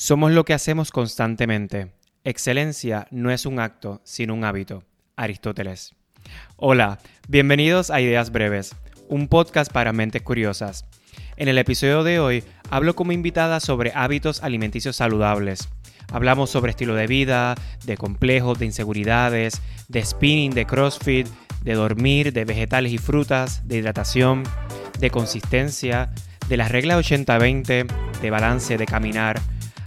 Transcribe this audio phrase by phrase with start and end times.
[0.00, 1.90] Somos lo que hacemos constantemente.
[2.22, 4.84] Excelencia no es un acto, sino un hábito.
[5.16, 5.96] Aristóteles.
[6.54, 8.76] Hola, bienvenidos a Ideas Breves,
[9.08, 10.84] un podcast para mentes curiosas.
[11.36, 15.68] En el episodio de hoy hablo como invitada sobre hábitos alimenticios saludables.
[16.12, 21.26] Hablamos sobre estilo de vida, de complejos, de inseguridades, de spinning, de crossfit,
[21.62, 24.44] de dormir, de vegetales y frutas, de hidratación,
[25.00, 26.14] de consistencia,
[26.48, 27.88] de las reglas 80-20,
[28.22, 29.40] de balance, de caminar,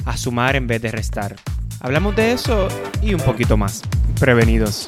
[0.06, 1.36] a sumar en vez de restar.
[1.80, 2.68] Hablamos de eso
[3.02, 3.82] y un poquito más.
[4.20, 4.88] Prevenidos.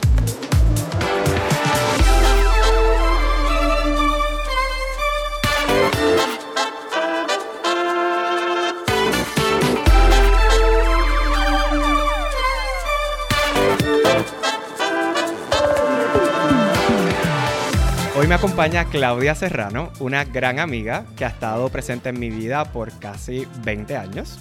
[18.15, 22.63] Hoy me acompaña Claudia Serrano, una gran amiga que ha estado presente en mi vida
[22.71, 24.39] por casi 20 años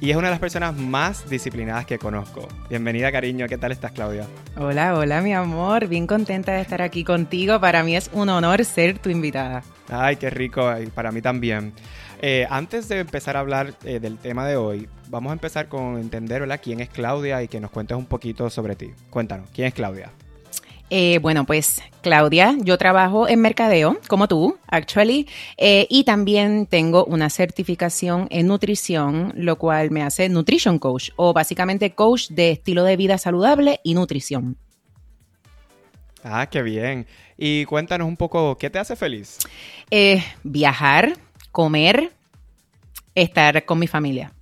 [0.00, 2.46] y es una de las personas más disciplinadas que conozco.
[2.68, 3.46] Bienvenida, cariño.
[3.48, 4.26] ¿Qué tal estás, Claudia?
[4.56, 5.88] Hola, hola, mi amor.
[5.88, 7.60] Bien contenta de estar aquí contigo.
[7.60, 9.62] Para mí es un honor ser tu invitada.
[9.88, 10.70] Ay, qué rico.
[10.78, 11.72] Y para mí también.
[12.20, 15.98] Eh, antes de empezar a hablar eh, del tema de hoy, vamos a empezar con
[15.98, 16.60] entender ¿verdad?
[16.62, 18.90] quién es Claudia y que nos cuentes un poquito sobre ti.
[19.10, 20.10] Cuéntanos, ¿quién es Claudia?
[20.88, 27.04] Eh, bueno, pues Claudia, yo trabajo en mercadeo, como tú, actually, eh, y también tengo
[27.04, 32.84] una certificación en nutrición, lo cual me hace nutrition coach, o básicamente coach de estilo
[32.84, 34.56] de vida saludable y nutrición.
[36.22, 37.06] Ah, qué bien.
[37.36, 39.38] Y cuéntanos un poco, ¿qué te hace feliz?
[39.90, 41.14] Eh, viajar,
[41.50, 42.12] comer,
[43.16, 44.32] estar con mi familia.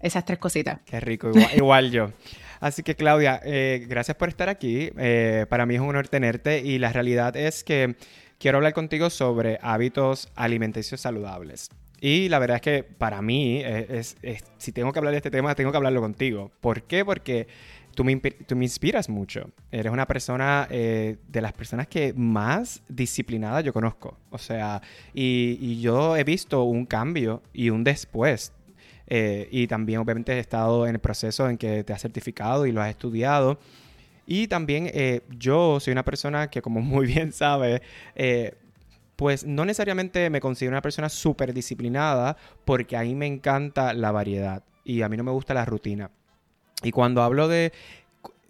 [0.00, 0.80] Esas tres cositas.
[0.84, 2.10] Qué rico, igual yo.
[2.60, 4.90] Así que Claudia, eh, gracias por estar aquí.
[4.96, 7.96] Eh, para mí es un honor tenerte y la realidad es que
[8.38, 11.70] quiero hablar contigo sobre hábitos alimenticios saludables.
[12.00, 14.16] Y la verdad es que para mí, es,
[14.58, 16.52] si tengo que hablar de este tema, tengo que hablarlo contigo.
[16.60, 17.04] ¿Por qué?
[17.04, 17.48] Porque
[17.98, 19.50] tú me, tú me inspiras mucho.
[19.72, 24.16] Eres una persona eh, de las personas que más disciplinada yo conozco.
[24.30, 24.80] O sea,
[25.12, 28.52] y, y yo he visto un cambio y un después
[29.08, 32.72] eh, y también obviamente he estado en el proceso en que te has certificado y
[32.72, 33.58] lo has estudiado.
[34.26, 37.82] Y también eh, yo soy una persona que, como muy bien sabe,
[38.14, 38.54] eh,
[39.16, 44.12] pues no necesariamente me considero una persona súper disciplinada porque a mí me encanta la
[44.12, 46.10] variedad y a mí no me gusta la rutina.
[46.82, 47.72] Y cuando hablo de,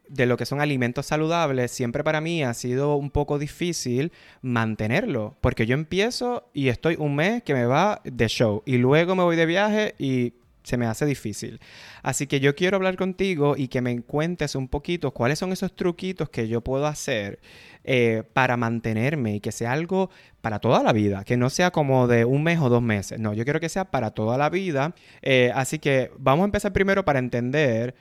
[0.08, 5.36] de lo que son alimentos saludables, siempre para mí ha sido un poco difícil mantenerlo,
[5.40, 9.22] porque yo empiezo y estoy un mes que me va de show y luego me
[9.22, 10.34] voy de viaje y
[10.68, 11.60] se me hace difícil.
[12.02, 15.74] Así que yo quiero hablar contigo y que me cuentes un poquito cuáles son esos
[15.74, 17.40] truquitos que yo puedo hacer
[17.84, 22.06] eh, para mantenerme y que sea algo para toda la vida, que no sea como
[22.06, 23.18] de un mes o dos meses.
[23.18, 24.94] No, yo quiero que sea para toda la vida.
[25.22, 27.94] Eh, así que vamos a empezar primero para entender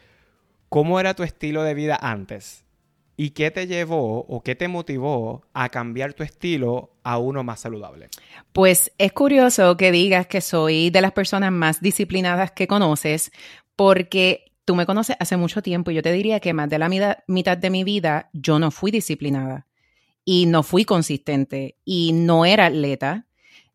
[0.70, 2.67] cómo era tu estilo de vida antes.
[3.20, 7.62] ¿Y qué te llevó o qué te motivó a cambiar tu estilo a uno más
[7.62, 8.10] saludable?
[8.54, 13.32] Pues es curioso que digas que soy de las personas más disciplinadas que conoces,
[13.76, 16.90] porque tú me conoces hace mucho tiempo y yo te diría que más de la
[16.90, 19.66] mitad, de mi vida yo no fui disciplinada
[20.24, 23.26] y no fui consistente y no era atleta.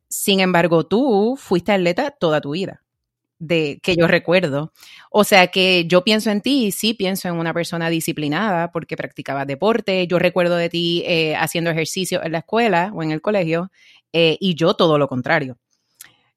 [0.09, 2.83] Sin embargo, tú fuiste atleta toda tu vida
[3.43, 4.73] de que yo recuerdo.
[5.11, 9.45] O sea que yo pienso en ti sí pienso en una persona disciplinada porque practicaba
[9.45, 10.07] deporte.
[10.07, 13.71] Yo recuerdo de ti eh, haciendo ejercicio en la escuela o en el colegio
[14.13, 15.59] eh, y yo todo lo contrario.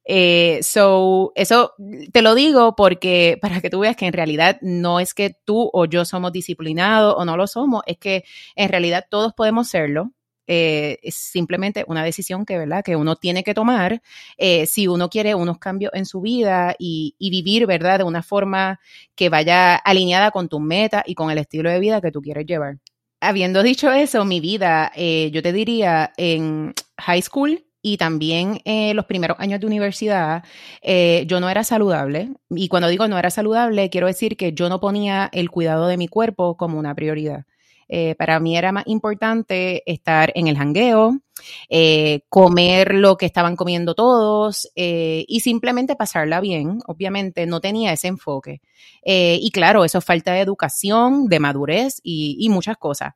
[0.04, 1.74] Eh, so, eso
[2.12, 5.70] te lo digo porque para que tú veas que en realidad no es que tú
[5.72, 8.24] o yo somos disciplinados o no lo somos, es que
[8.56, 10.12] en realidad todos podemos serlo
[10.46, 12.84] eh, es simplemente una decisión que, ¿verdad?
[12.84, 14.02] que uno tiene que tomar
[14.36, 17.98] eh, si uno quiere unos cambios en su vida y, vivir ¿verdad?
[17.98, 18.80] de una forma
[19.14, 22.46] que vaya alineada con tu meta y con el estilo de vida que tú quieres
[22.46, 22.78] llevar.
[23.20, 28.94] Habiendo dicho eso, mi vida, eh, yo te diría, en high school y también en
[28.94, 30.44] los primeros años de universidad,
[30.82, 32.30] yo no era saludable.
[32.50, 35.96] Y cuando digo no era saludable, quiero decir que yo no ponía el cuidado de
[35.96, 37.44] mi cuerpo como una prioridad.
[37.88, 41.20] Eh, para mí era más importante estar en el jangueo,
[41.68, 46.80] eh, comer lo que estaban comiendo todos eh, y simplemente pasarla bien.
[46.86, 48.60] Obviamente no tenía ese enfoque.
[49.04, 53.14] y claro, eso es falta de educación, de madurez y, y muchas cosas.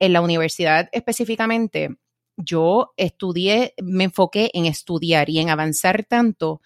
[0.00, 1.96] en la universidad específicamente,
[2.36, 6.60] yo estudié, me enfoqué en estudiar y en avanzar tanto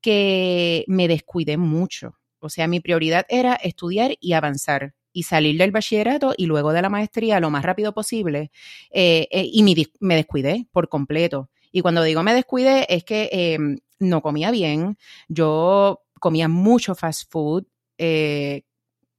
[0.00, 2.14] que me descuidé mucho.
[2.40, 6.80] O sea, mi prioridad era estudiar y avanzar y salir del bachillerato y luego de
[6.80, 8.52] la maestría lo más rápido posible.
[8.92, 9.64] Eh, eh, y
[9.98, 11.50] me, descuidé por completo.
[11.72, 14.96] Y cuando digo me descuidé es que em, no comía bien.
[15.26, 17.64] Yo comía mucho fast food,
[17.98, 18.62] eh,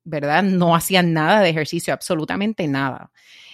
[0.06, 0.42] ¿verdad?
[0.42, 3.12] No hacía nada de ejercicio, absolutamente nada.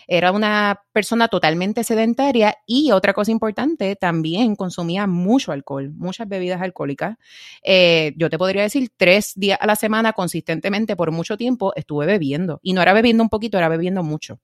[0.08, 6.62] Era una persona totalmente sedentaria y otra cosa importante, también consumía mucho alcohol, muchas bebidas
[6.62, 7.18] alcohólicas.
[7.64, 12.06] Eh, yo te podría decir, tres días a la semana consistentemente por mucho tiempo estuve
[12.06, 12.60] bebiendo.
[12.62, 14.40] Y no era bebiendo un poquito, era bebiendo mucho.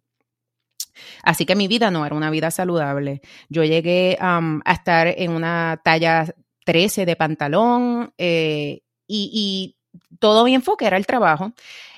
[1.24, 3.22] Así que mi vida no era una vida saludable.
[3.50, 4.42] Yo llegué a
[4.72, 6.34] estar en una talla
[6.66, 9.76] 13 de pantalón eh, y,
[10.20, 11.52] todo mi enfoque era el trabajo.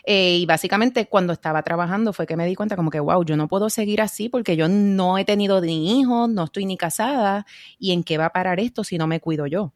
[0.06, 3.38] Eh, y básicamente cuando estaba trabajando fue que me di cuenta como que, wow, yo
[3.38, 7.46] no puedo seguir así porque yo no he tenido ni hijos, no estoy ni casada.
[7.80, 9.74] ¿Y en qué va a parar esto si no me cuido yo?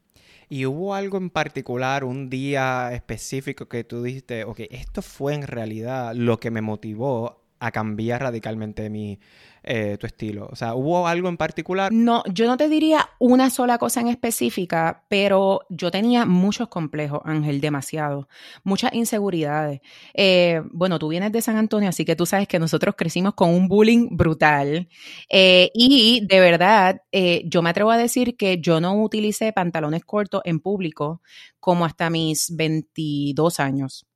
[0.50, 5.42] ¿Y hubo algo en particular, un día específico que tú dijiste, ok, esto fue en
[5.42, 9.18] realidad lo que me motivó a cambiar radicalmente mi,
[9.62, 10.48] eh, tu estilo?
[10.50, 11.92] O sea, ¿hubo algo en particular?
[11.92, 17.20] No, yo no te diría una sola cosa en específica, pero yo tenía muchos complejos,
[17.24, 18.28] Ángel, demasiado,
[18.64, 19.80] muchas inseguridades.
[20.14, 23.50] Eh, bueno, tú vienes de San Antonio, así que tú sabes que nosotros crecimos con
[23.50, 24.88] un bullying brutal.
[25.28, 27.02] Eh, y de verdad,
[27.44, 31.20] yo me atrevo a decir que yo no utilicé pantalones cortos en público
[31.60, 34.06] como hasta mis 22 años.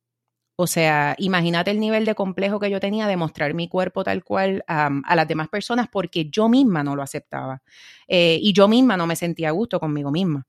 [0.55, 4.23] O sea, imagínate el nivel de complejo que yo tenía de mostrar mi cuerpo tal
[4.23, 7.63] cual a las demás personas porque yo misma no lo aceptaba
[8.07, 10.45] eh, y yo misma no me sentía a gusto conmigo misma.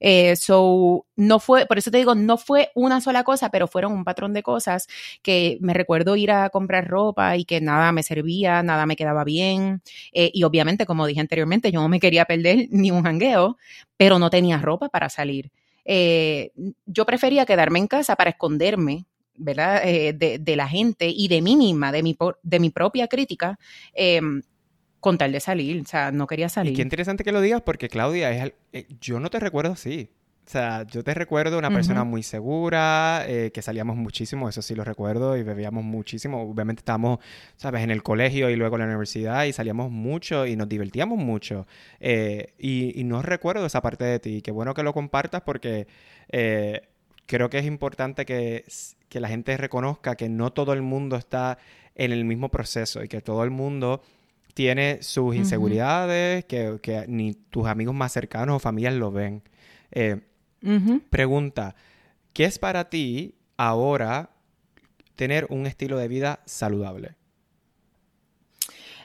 [0.00, 3.92] Eh, so, no fue, por eso te digo, no fue una sola cosa, pero fueron
[3.92, 4.88] un patrón de cosas
[5.22, 9.22] que me recuerdo ir a comprar ropa y que nada me servía, nada me quedaba
[9.24, 9.82] bien.
[10.12, 13.56] Eh, y obviamente, como dije anteriormente, yo no me quería perder ni un jangueo,
[13.96, 15.52] pero no tenía ropa para salir.
[16.86, 19.82] yo prefería quedarme en casa para esconderme ¿verdad?
[19.84, 23.58] Eh, de, la gente y de mí misma, de mi, de mi propia crítica,
[23.94, 24.20] eh,
[25.00, 25.82] con tal de salir.
[25.82, 26.72] O sea, no quería salir.
[26.72, 30.10] Y qué interesante que lo digas porque, Claudia, es, eh, yo no te recuerdo así.
[30.46, 34.84] O sea, yo te recuerdo una persona muy segura, que salíamos muchísimo, eso sí lo
[34.84, 36.42] recuerdo, y bebíamos muchísimo.
[36.42, 37.20] Obviamente estábamos,
[37.56, 41.18] ¿sabes?, en el colegio y luego en la universidad y salíamos mucho y nos divertíamos
[41.18, 41.66] mucho.
[41.98, 44.42] y, y, no recuerdo esa parte de ti.
[44.42, 45.86] Qué bueno que lo compartas porque
[47.26, 48.64] creo que es importante que,
[49.14, 51.56] que la gente reconozca que no todo el mundo está
[51.94, 54.02] en el mismo proceso y que todo el mundo
[54.54, 59.44] tiene sus inseguridades, que, ni tus amigos más cercanos o familias lo ven.
[59.92, 60.20] Eh,
[61.10, 61.76] pregunta,
[62.32, 64.30] ¿qué es para ti ahora
[65.14, 67.14] tener un estilo de vida saludable?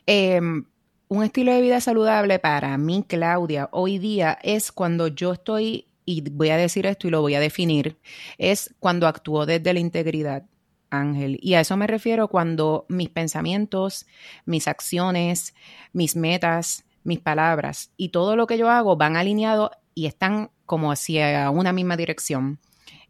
[0.07, 0.65] Em,
[1.07, 6.21] un estilo de vida saludable para mí, Claudia, hoy día es cuando yo estoy y
[6.21, 7.99] voy a decir esto y lo voy a definir,
[8.39, 10.43] es cuando actúo desde la integridad,
[10.89, 11.37] Ángel.
[11.39, 14.07] Y a eso me refiero cuando mis pensamientos,
[14.43, 15.53] mis acciones,
[15.93, 20.91] mis metas, mis palabras y todo lo que yo hago van alineados y están como
[20.91, 22.59] hacia una misma dirección.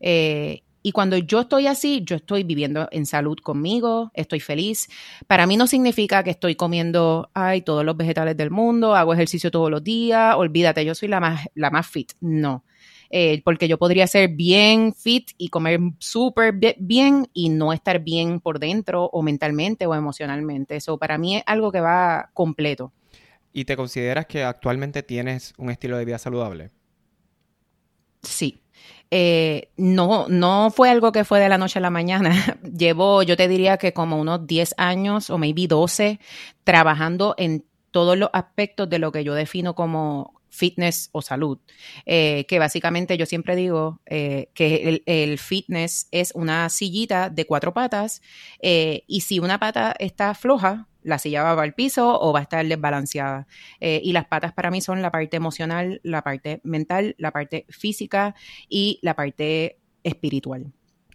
[0.01, 4.89] Eh, y cuando yo estoy así, yo estoy viviendo en salud conmigo, estoy feliz.
[5.25, 9.51] Para mí no significa que estoy comiendo, ay, todos los vegetales del mundo, hago ejercicio
[9.51, 12.11] todos los días, olvídate, yo soy la más, la más fit.
[12.19, 12.65] No.
[13.11, 18.39] Eh, porque yo podría ser bien fit y comer súper bien y no estar bien
[18.39, 20.75] por dentro o mentalmente o emocionalmente.
[20.75, 22.93] Eso para mí es algo que va completo.
[23.51, 26.69] ¿Y te consideras que actualmente tienes un estilo de vida saludable?
[28.21, 28.61] Sí.
[29.11, 32.31] Eh, no, no fue algo que fue de la noche a la mañana.
[32.77, 36.19] Llevo, yo te diría que como unos 10 años o maybe 12
[36.63, 41.59] trabajando en todos los aspectos de lo que yo defino como fitness o salud,
[42.05, 47.73] eh, que básicamente yo siempre digo eh, que el, fitness es una sillita de cuatro
[47.73, 48.21] patas
[48.61, 52.43] eh, y si una pata está floja, la silla va al piso o va a
[52.43, 53.47] estar desbalanceada.
[53.79, 58.35] y las patas para mí son la parte emocional, la parte mental, la parte física
[58.67, 60.73] y la parte espiritual.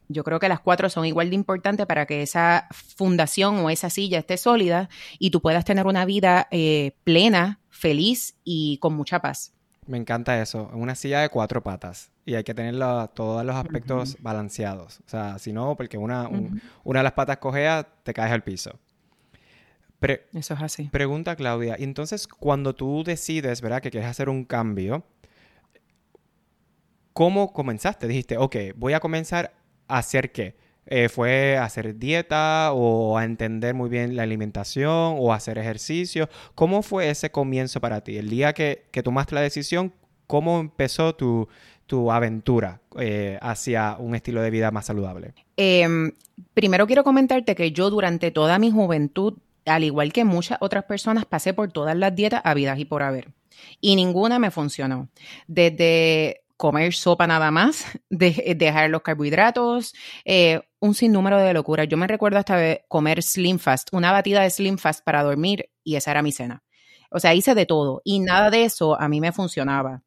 [0.09, 3.91] Yo creo que las cuatro son igual de importantes para que esa fundación o esa
[3.91, 4.89] silla esté sólida
[5.19, 6.49] y tú puedas tener una vida
[7.05, 9.53] plena, feliz y con mucha paz.
[9.87, 12.75] Me encanta eso, una silla de cuatro patas y hay que tener
[13.13, 15.01] todos los aspectos balanceados.
[15.01, 16.31] O sea, si no, porque una,
[16.83, 18.81] una de las patas cojea, te caes al piso.
[20.01, 20.85] eso es así.
[20.85, 25.05] Pregunta Claudia, entonces cuando tú decides, ¿verdad?, que quieres hacer un cambio,
[27.13, 28.09] ¿cómo comenzaste?
[28.09, 29.53] Dijiste, ok, voy a comenzar
[29.89, 30.57] a hacer qué?
[30.87, 36.29] Eh, ¿Fue hacer dieta o a entender muy bien la alimentación o hacer ejercicio?
[36.55, 38.17] ¿Cómo fue ese comienzo para ti?
[38.19, 39.93] El día que, tomaste la decisión,
[40.27, 41.49] ¿cómo empezó tu,
[42.11, 45.33] aventura eh, hacia un estilo de vida más saludable?
[45.57, 46.13] Em,
[46.53, 51.25] primero quiero comentarte que yo durante toda mi juventud, al igual que muchas otras personas,
[51.25, 53.29] pasé por todas las dietas habidas y por haber.
[53.81, 55.09] Y ninguna me funcionó.
[55.47, 61.89] Desde comer sopa nada más, de, dejar los carbohidratos, eh, un sinnúmero de locuras.
[61.89, 65.97] Yo me recuerdo hasta comer Slim Fast, una batida de Slim Fast para dormir y
[65.97, 66.63] esa era mi cena.
[67.11, 70.03] O sea, hice de todo y nada de eso a mí me funcionaba.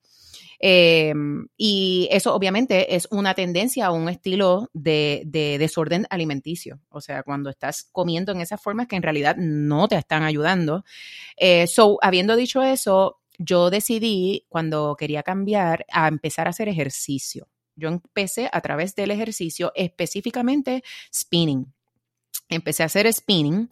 [0.60, 5.24] Em, y eso obviamente es una tendencia o un estilo de,
[5.60, 6.80] desorden alimenticio.
[6.90, 10.84] O sea, cuando estás comiendo en esas formas que en realidad no te están ayudando.
[11.38, 17.48] Eh, so, habiendo dicho eso, yo decidí cuando quería cambiar a empezar a hacer ejercicio.
[17.78, 21.74] Yo empecé a través del ejercicio, específicamente spinning
[22.50, 23.70] empecé a hacer spinning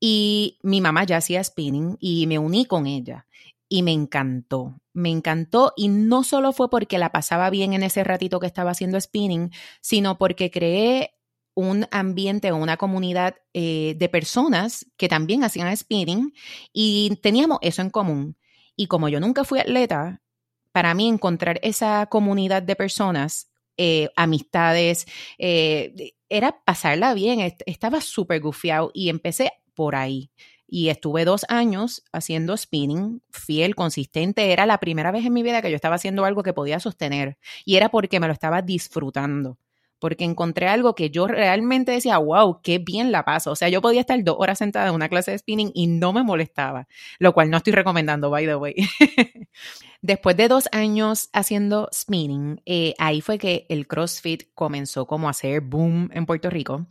[0.00, 3.26] y mi mamá ya hacía spinning y me uní con ella
[3.68, 8.04] y me encantó, me encantó y no solo fue porque la pasaba bien en ese
[8.04, 9.50] ratito que estaba haciendo spinning,
[9.80, 11.14] sino porque creé
[11.54, 16.32] un ambiente o una comunidad eh, de personas que también hacían spinning
[16.72, 18.36] y teníamos eso en común.
[18.76, 20.22] Y como yo nunca fui atleta,
[20.72, 23.47] para mí encontrar esa comunidad de personas,
[23.78, 25.06] eh, amistades,
[25.38, 30.30] eh, era pasarla bien, estaba súper gufiado y empecé por ahí
[30.68, 34.52] y estuve dos años haciendo spinning, fiel, consistente.
[34.52, 37.38] Era la primera vez en mi vida que yo estaba haciendo algo que podía sostener
[37.64, 39.56] y era porque me lo estaba disfrutando.
[39.98, 43.52] Porque encontré algo que yo realmente decía, wow, qué bien la paso.
[43.52, 46.12] O sea, yo podía estar dos horas sentada en una clase de spinning y no
[46.12, 46.86] me molestaba,
[47.18, 48.74] lo cual no estoy recomendando, by the way.
[50.00, 55.32] Después de dos años haciendo spinning, eh, ahí fue que el CrossFit comenzó como a
[55.32, 56.86] hacer boom en Puerto Rico.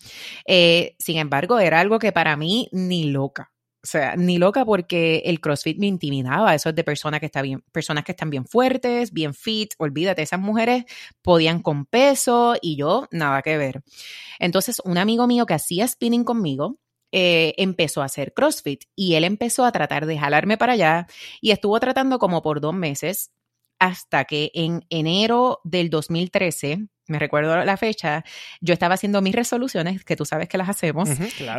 [0.46, 3.52] Eh, sin embargo, era algo que para mí ni loca.
[3.88, 6.54] O sea, ni loca porque el CrossFit me intimidaba.
[6.54, 9.76] Eso es de personas que, bien, personas que están bien fuertes, bien fit.
[9.78, 10.84] Olvídate, esas mujeres
[11.22, 13.84] podían con peso y yo nada que ver.
[14.40, 16.80] Entonces, un amigo mío que hacía spinning conmigo,
[17.14, 21.08] eh, empezó a hacer CrossFit y él empezó a tratar de jalarme para allá
[21.40, 23.32] y estuvo tratando como por dos meses
[23.80, 28.24] hasta que en enero del 2013, me recuerdo la fecha,
[28.60, 31.10] yo estaba haciendo mis resoluciones, que tú sabes que las hacemos,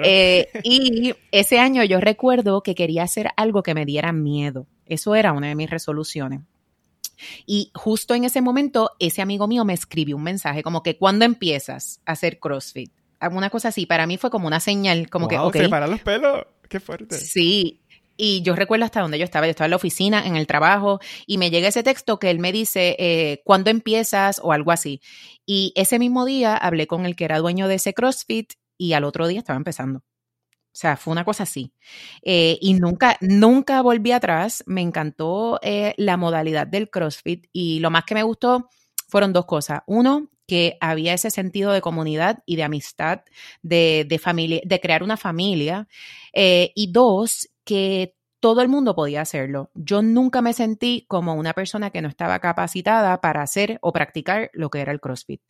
[0.05, 4.67] eh, y ese año yo recuerdo que quería hacer algo que me diera miedo.
[4.87, 6.41] Eso era una de mis resoluciones.
[7.47, 11.25] Y justo en ese momento, ese amigo mío me escribió un mensaje como que, ¿cuándo
[11.25, 12.93] empiezas a hacer CrossFit?
[13.21, 13.87] Alguna cosa así.
[13.87, 15.57] Para mí fue como una señal, como que, ok.
[15.57, 16.47] Se para los pelos.
[16.69, 17.17] Qué fuerte.
[17.17, 17.81] Sí,
[18.19, 21.01] y yo recuerdo hasta donde yo estaba, yo estaba en la oficina, en el trabajo,
[21.27, 24.41] y me llega ese texto que él me dice, eh, ¿cuándo empiezas?
[24.43, 25.01] o algo así.
[25.47, 29.05] Y ese mismo día hablé con el que era dueño de ese CrossFit y al
[29.05, 30.01] otro día estaba empezando.
[30.01, 31.73] O sea, fue una cosa así.
[32.23, 34.63] Eh, y nunca, nunca volví atrás.
[34.67, 38.69] Me encantó eh, la modalidad del CrossFit y lo más que me gustó
[39.09, 39.81] fueron dos cosas.
[39.87, 43.23] Uno, que había ese sentido de comunidad y de amistad,
[43.63, 45.89] de, de familia, de crear una familia.
[46.33, 49.71] y dos, que todo el mundo podía hacerlo.
[49.75, 54.51] Yo nunca me sentí como una persona que no estaba capacitada para hacer o practicar
[54.53, 55.43] lo que era el CrossFit.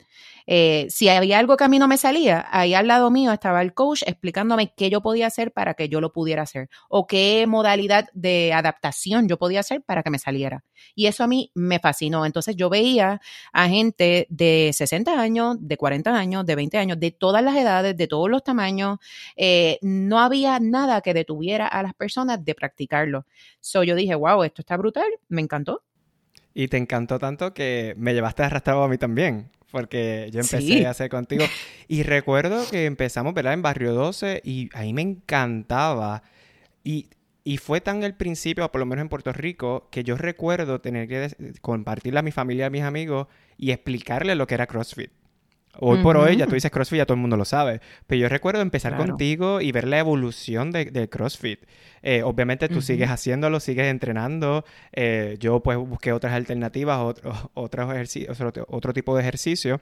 [0.47, 3.61] Eh, si había algo que a mí no me salía, ahí al lado mío estaba
[3.61, 7.45] el coach explicándome qué yo podía hacer para que yo lo pudiera hacer o qué
[7.47, 10.63] modalidad de adaptación yo podía hacer para que me saliera.
[10.95, 12.25] Y eso a mí me fascinó.
[12.25, 13.21] Entonces yo veía
[13.53, 17.95] a gente de 60 años, de 40 años, de 20 años, de todas las edades,
[17.95, 18.97] de todos los tamaños.
[19.35, 23.25] Eh, no había nada que detuviera a las personas de practicar practicarlo.
[23.59, 25.83] So yo dije, wow, esto está brutal, me encantó.
[26.53, 30.91] Y te encantó tanto que me llevaste arrastrado a mí también, porque yo empecé a
[30.91, 31.45] hacer contigo.
[31.87, 33.53] Y recuerdo que empezamos, ¿verdad?
[33.53, 36.23] En Barrio 12 y ahí me encantaba.
[36.83, 37.09] Y,
[37.43, 41.07] y fue tan el principio, por lo menos en Puerto Rico, que yo recuerdo tener
[41.07, 45.11] que compartirle a mi familia, a mis amigos y explicarle lo que era CrossFit.
[45.77, 47.79] Hoy por hoy, ya tú dices CrossFit, ya todo el mundo lo sabe.
[48.07, 51.61] Pero yo recuerdo empezar contigo y ver la evolución del de CrossFit.
[52.01, 54.65] Eh, obviamente tú sigues haciéndolo, sigues entrenando.
[54.91, 56.99] Eh, yo pues busqué otras alternativas,
[57.53, 59.79] otro, ejercicios, otro, otro tipo de ejercicio.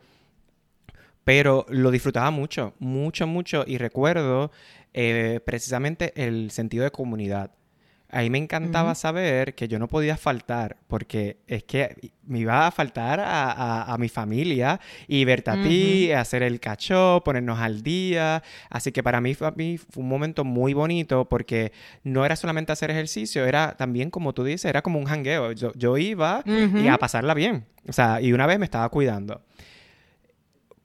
[1.23, 3.63] Pero lo disfrutaba mucho, mucho, mucho.
[3.65, 4.51] Y recuerdo
[4.93, 7.51] eh, precisamente el sentido de comunidad.
[8.09, 12.71] Ahí me encantaba saber que yo no podía faltar, porque es que me iba a
[12.71, 18.43] faltar a, mi familia y verte a ti, hacer el cacho, ponernos al día.
[18.69, 19.51] Así que para mí, fue
[19.95, 21.73] un momento muy bonito porque
[22.03, 25.51] no era solamente hacer ejercicio, era también, como tú dices, era como un jangueo.
[25.51, 27.65] Yo, iba y a pasarla bien.
[27.89, 29.41] O sea, y una vez me estaba cuidando.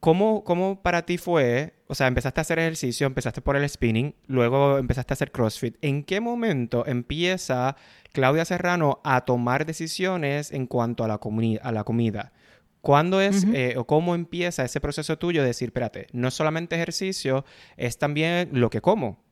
[0.03, 1.75] ¿Cómo, ¿Cómo para ti fue?
[1.87, 5.77] O sea, empezaste a hacer ejercicio, empezaste por el spinning, luego empezaste a hacer CrossFit.
[5.81, 7.77] ¿En qué momento empieza
[8.11, 11.21] Claudia Serrano a tomar decisiones en cuanto a la,
[11.63, 12.33] a la comida?
[12.81, 16.75] ¿Cuándo es eh, o cómo empieza ese proceso tuyo de decir, espérate, no es solamente
[16.75, 17.45] ejercicio,
[17.77, 19.23] es también lo que como?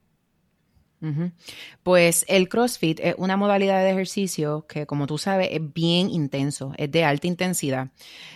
[1.83, 6.73] Pues el CrossFit es una modalidad de ejercicio que, como tú sabes, es bien intenso,
[6.76, 7.88] es de alta intensidad.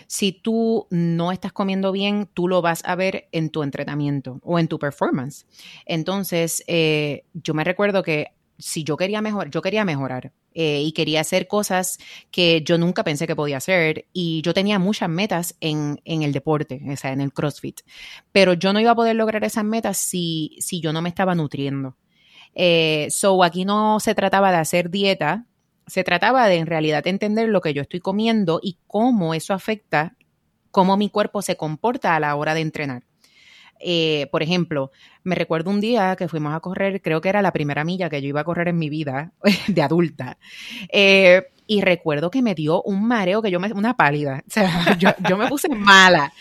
[0.07, 4.57] Si tú no estás comiendo bien, tú lo vas a ver en tu entrenamiento o
[4.57, 5.45] en tu performance.
[5.85, 10.91] Entonces, eh, yo me recuerdo que si yo quería mejorar, yo quería mejorar eh, y
[10.93, 11.97] quería hacer cosas
[12.31, 16.31] que yo nunca pensé que podía hacer y yo tenía muchas metas en, en, el
[16.31, 17.81] deporte, o sea, en el CrossFit,
[18.31, 21.35] pero yo no iba a poder lograr esas metas si, si yo no me estaba
[21.35, 21.97] nutriendo.
[22.55, 25.45] Eh, so, aquí no se trataba de hacer dieta,
[25.87, 30.15] se trataba de en realidad entender lo que yo estoy comiendo y cómo eso afecta
[30.75, 33.03] cómo mi cuerpo se comporta a la hora de entrenar.
[33.79, 34.91] Eh, por ejemplo,
[35.23, 38.21] me recuerdo un día que fuimos a correr, creo que era la primera milla que
[38.21, 39.31] yo iba a correr en mi vida
[39.67, 40.37] de adulta.
[40.89, 44.97] Eh, y recuerdo que me dio un mareo que yo me, una pálida, o sea,
[44.97, 46.33] yo, yo, me puse mala.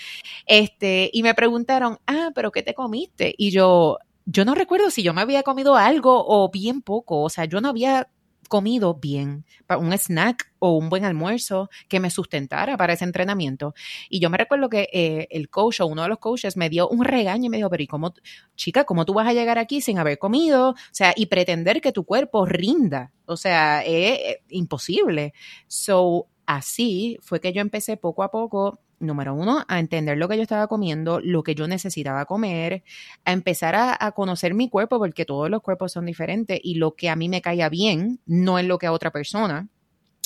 [0.46, 3.36] Este, y me preguntaron, ah, pero ¿qué te comiste?
[3.38, 7.28] Y yo, yo no recuerdo si yo me había comido algo o bien poco, o
[7.30, 8.08] sea, yo no había
[8.48, 9.44] comido bien,
[9.78, 13.74] un snack o un buen almuerzo que me sustentara para ese entrenamiento.
[14.08, 16.88] Y yo me recuerdo que eh, el coach o uno de los coaches me dio
[16.88, 18.14] un regaño y me dijo, pero ¿y cómo,
[18.54, 20.70] chica, cómo tú vas a llegar aquí sin haber comido?
[20.70, 23.12] O sea, y pretender que tu cuerpo rinda.
[23.26, 25.32] O sea, es imposible.
[25.66, 30.36] So, así fue que yo empecé poco a poco número uno, a entender lo que
[30.36, 32.82] yo estaba comiendo, lo que yo necesitaba comer,
[33.24, 37.08] a empezar a, conocer mi cuerpo, porque todos los cuerpos son diferentes y lo que
[37.08, 39.68] a mí me caía bien no es lo que a otra persona.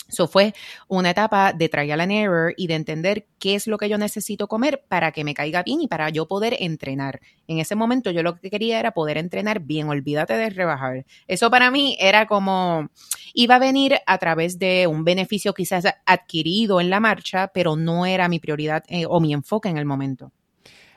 [0.09, 0.55] Eso fue
[0.89, 4.49] una etapa de trial and error y de entender qué es lo que yo necesito
[4.49, 7.21] comer para que me caiga bien y para yo poder entrenar.
[7.47, 11.05] En ese momento yo lo que quería era poder entrenar bien, olvídate de rebajar.
[11.27, 12.89] Eso para mí era como,
[13.35, 18.07] iba a venir a través de un beneficio quizás adquirido en la marcha, pero no
[18.07, 20.33] era mi prioridad eh, o mi enfoque en el momento.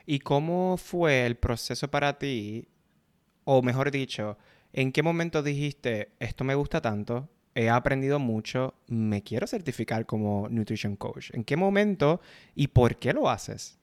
[0.06, 2.66] ¿Y cómo fue el proceso para ti?
[3.44, 4.38] O mejor dicho,
[4.72, 10.48] ¿en qué momento dijiste, esto me gusta tanto, he aprendido mucho, me quiero certificar como
[10.48, 11.30] Nutrition Coach.
[11.32, 12.20] ¿En qué momento
[12.54, 13.78] y por qué lo haces?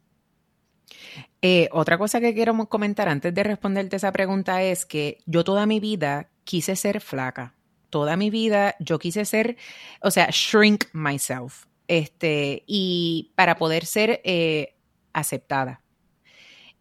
[1.41, 5.65] Eh, otra cosa que quiero comentar antes de responderte esa pregunta es que yo toda
[5.65, 7.55] mi vida quise ser flaca.
[7.89, 9.57] Toda mi vida yo quise ser,
[10.01, 11.65] o sea, shrink myself.
[11.87, 14.75] Este, y para poder ser eh,
[15.13, 15.81] aceptada.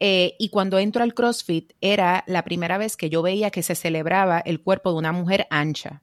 [0.00, 3.74] Eh, y cuando entro al CrossFit era la primera vez que yo veía que se
[3.74, 6.02] celebraba el cuerpo de una mujer ancha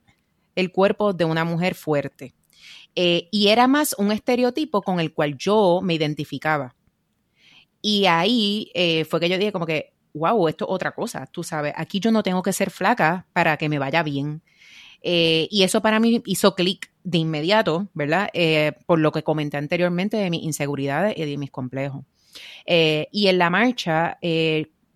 [0.55, 2.33] el cuerpo de una mujer fuerte.
[2.95, 6.75] Eh, y era más un estereotipo con el cual yo me identificaba.
[7.81, 11.43] Y ahí eh, fue que yo dije como que, wow, esto es otra cosa, tú
[11.43, 14.41] sabes, aquí yo no tengo que ser flaca para que me vaya bien.
[15.01, 18.29] Eh, y eso para mí hizo clic de inmediato, ¿verdad?
[18.87, 22.05] por lo que comenté anteriormente de mis inseguridades y de mis complejos.
[22.65, 24.17] y en la marcha,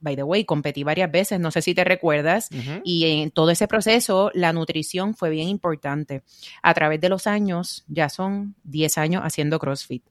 [0.01, 2.49] by the way, competí varias veces, no sé si te recuerdas,
[2.83, 6.23] y en todo ese proceso la nutrición fue bien importante.
[6.61, 10.03] A través de los años, ya son 10 años haciendo CrossFit.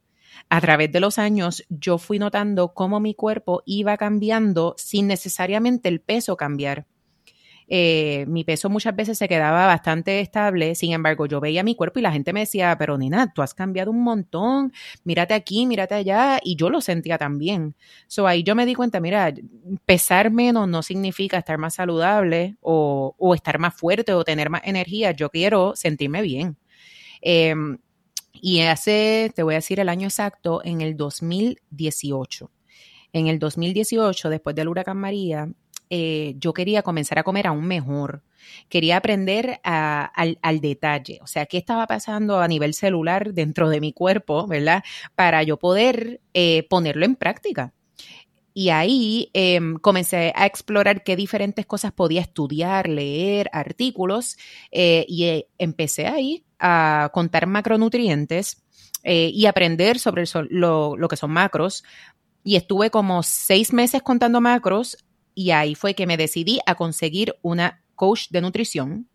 [0.49, 5.89] A través de los años yo fui notando cómo mi cuerpo iba cambiando sin necesariamente
[5.89, 6.87] el peso cambiar.
[7.71, 11.99] Eh, mi peso muchas veces se quedaba bastante estable, sin embargo yo veía mi cuerpo
[11.99, 14.73] y la gente me decía, pero nena, tú has cambiado un montón,
[15.05, 17.77] mírate aquí, mírate allá, y yo lo sentía también.
[18.07, 19.35] So ahí yo me di cuenta, mira,
[19.85, 25.13] pesar menos no significa estar más saludable o, estar más fuerte o tener más energía,
[25.13, 26.57] yo quiero sentirme bien.
[27.21, 27.79] Em,
[28.41, 32.51] y hace, te voy a decir el año exacto, en el 2018.
[33.13, 35.51] En el 2018, después del huracán María,
[35.91, 38.23] eh, yo quería comenzar a comer aún mejor.
[38.69, 43.93] Quería aprender al, detalle, o sea, qué estaba pasando a nivel celular dentro de mi
[43.93, 44.83] cuerpo, ¿verdad?
[45.15, 47.75] Para yo poder eh, ponerlo en práctica.
[48.55, 54.37] Y ahí em, comencé a explorar qué diferentes cosas podía estudiar, leer, artículos,
[54.73, 58.63] eh, y empecé ahí a contar macronutrientes
[59.05, 61.83] y aprender sobre lo, lo que son macros,
[62.49, 64.97] y estuve como seis meses contando macros
[65.39, 69.09] y ahí fue que me decidí a conseguir una coach de nutrición.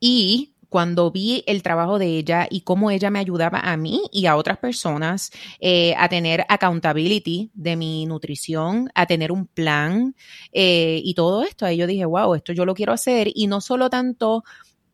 [0.00, 4.24] Y cuando vi el trabajo de ella y cómo ella me ayudaba a mí y
[4.24, 10.14] a otras personas eh, a tener accountability de mi nutrición, a tener un plan
[10.50, 13.60] eh, y todo esto, ahí yo dije, wow, esto yo lo quiero hacer y no
[13.60, 14.44] solo tanto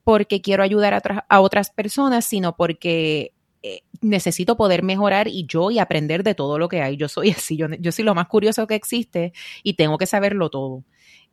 [0.03, 3.36] porque quiero ayudar a, a otras personas, sino porque
[3.67, 6.97] eh, necesito poder mejorar y yo y aprender de todo lo que hay.
[6.97, 9.33] Yo soy así, yo, yo soy lo más curioso que existe
[9.65, 10.85] y tengo que saberlo todo.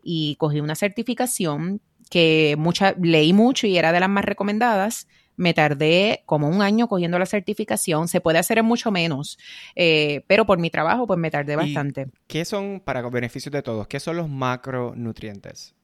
[0.04, 5.08] Y cogí una certificación que mucha, leí mucho y era de las más recomendadas.
[5.36, 8.08] Me tardé como un año cogiendo la certificación.
[8.08, 9.38] Se puede hacer en mucho menos,
[9.76, 12.08] eh, pero por mi trabajo, pues me tardé bastante.
[12.28, 15.76] ¿Qué son, para beneficios de todos, qué son los macronutrientes?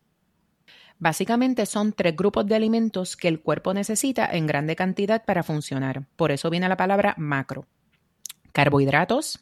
[1.00, 6.06] Básicamente son tres grupos de alimentos que el cuerpo necesita en grande cantidad para funcionar.
[6.18, 7.66] Por eso viene la palabra macro.
[8.52, 9.40] Carbohidratos,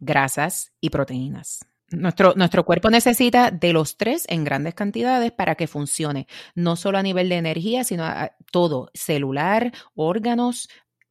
[0.00, 1.66] grasas y proteínas.
[1.90, 6.98] Nuestro, nuestro, cuerpo necesita de los tres en grandes cantidades para que funcione, no solo
[6.98, 10.68] a nivel de energía, sino a todo, celular, órganos,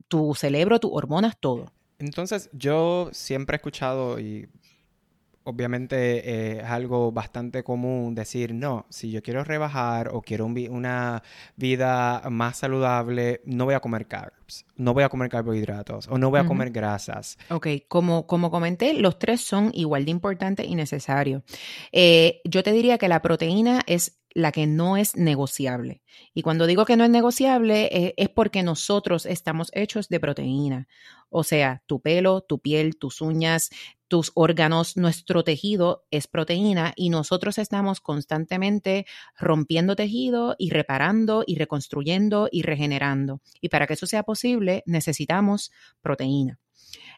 [0.10, 1.72] tu cerebro, tus hormonas, todo.
[1.98, 4.50] Entonces, yo siempre he escuchado y
[5.46, 11.24] obviamente eh, es algo bastante común decir, no, si yo quiero rebajar o quiero una
[11.56, 16.32] vida más saludable, no voy a comer carbs, no voy a comer carbohidratos o no
[16.32, 17.38] voy a comer grasas.
[17.50, 21.44] Ok, como, como comenté, los tres son igual de importantes y necesarios.
[21.92, 26.02] Eh, yo te diría que la proteína es la que no es negociable.
[26.34, 30.88] Y cuando digo que no es negociable eh, es porque nosotros estamos hechos de proteína.
[31.30, 33.70] O sea, tu pelo, tu piel, tus uñas,
[34.08, 39.06] tus órganos, nuestro tejido es proteína y nosotros estamos constantemente
[39.38, 43.42] rompiendo tejido y reparando y reconstruyendo y regenerando.
[43.62, 46.60] Y para que eso sea posible necesitamos proteína.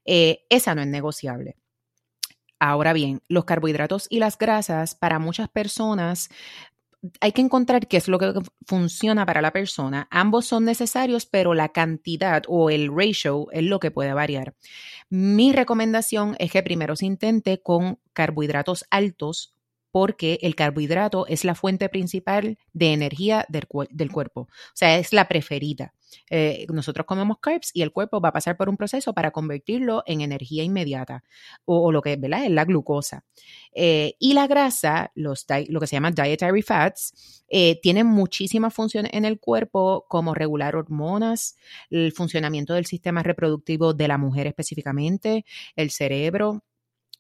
[0.06, 1.58] Eh, esa no es negociable.
[2.60, 6.30] Ahora bien, los carbohidratos y las grasas para muchas personas
[7.22, 8.34] hay que encontrar qué es lo que
[8.66, 10.08] funciona para la persona.
[10.12, 14.56] Ambos son necesarios, pero la cantidad o el ratio es lo que puede variar.
[15.10, 19.57] Mi recomendación es que primero se intente con carbohidratos altos
[19.92, 25.28] porque el carbohidrato es la fuente principal de energía del, cuerpo, o sea, es la
[25.28, 25.94] preferida.
[26.30, 30.04] Eh, nosotros comemos carbs y el cuerpo va a pasar por un proceso para convertirlo
[30.06, 31.24] en energía inmediata
[31.66, 32.46] o, lo que ¿verdad?
[32.46, 33.26] es la glucosa.
[33.74, 39.12] Eh, y la grasa, los lo que se llama dietary fats, eh, tienen muchísimas funciones
[39.14, 41.58] en el cuerpo como regular hormonas,
[41.90, 45.46] el funcionamiento del sistema reproductivo de la mujer específicamente,
[45.76, 46.64] el cerebro,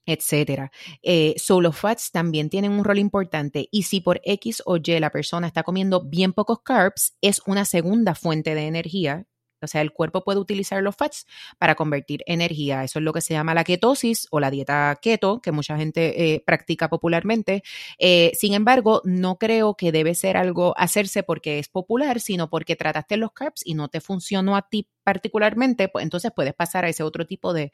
[0.07, 0.71] etcétera.
[1.03, 5.11] Eh, solo fats también tienen un rol importante y si por X o Y la
[5.11, 9.25] persona está comiendo bien pocos carbs, es una segunda fuente de energía.
[9.61, 11.25] O sea, el cuerpo puede utilizar los fats
[11.57, 12.83] para convertir energía.
[12.83, 16.35] Eso es lo que se llama la ketosis o la dieta keto, que mucha gente
[16.35, 17.63] eh, practica popularmente.
[17.97, 22.75] Eh, sin embargo, no creo que debe ser algo hacerse porque es popular, sino porque
[22.75, 26.89] trataste los carbs y no te funcionó a ti particularmente, pues entonces puedes pasar a
[26.89, 27.71] ese otro tipo de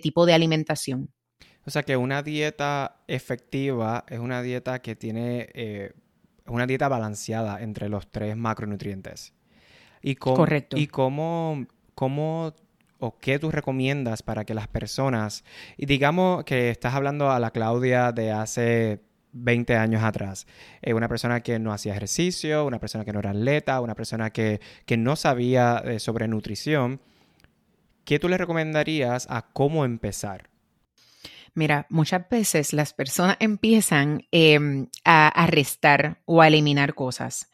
[0.00, 1.10] tipo de alimentación.
[1.66, 5.92] O sea que una dieta efectiva es una dieta que tiene eh,
[6.46, 9.34] una dieta balanceada entre los tres macronutrientes.
[10.00, 10.76] Y Correcto.
[10.76, 12.54] ¿Y cómo, cómo
[12.98, 15.44] o qué tú recomiendas para que las personas,
[15.76, 19.00] y digamos que estás hablando a la Claudia de hace
[19.32, 20.46] 20 años atrás,
[20.82, 24.30] eh, una persona que no hacía ejercicio, una persona que no era atleta, una persona
[24.30, 27.00] que, que no sabía eh, sobre nutrición,
[28.04, 30.48] ¿qué tú le recomendarías a cómo empezar?
[31.56, 37.50] Mira, muchas veces las personas empiezan em, a, restar o a eliminar cosas.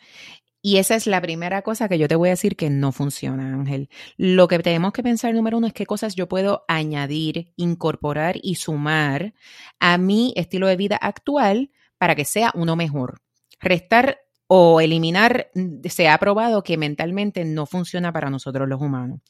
[0.61, 3.55] Y esa es la primera cosa que yo te voy a decir que no funciona,
[3.55, 3.89] Ángel.
[4.17, 8.57] Lo que tenemos que pensar, número uno, es qué cosas yo puedo añadir, incorporar y
[8.57, 9.35] sumar
[9.79, 13.23] a mi estilo de vida actual para que sea uno mejor.
[13.61, 14.19] Restar
[14.55, 15.51] o eliminar
[15.89, 19.21] se ha probado que mentalmente no funciona para nosotros los humanos.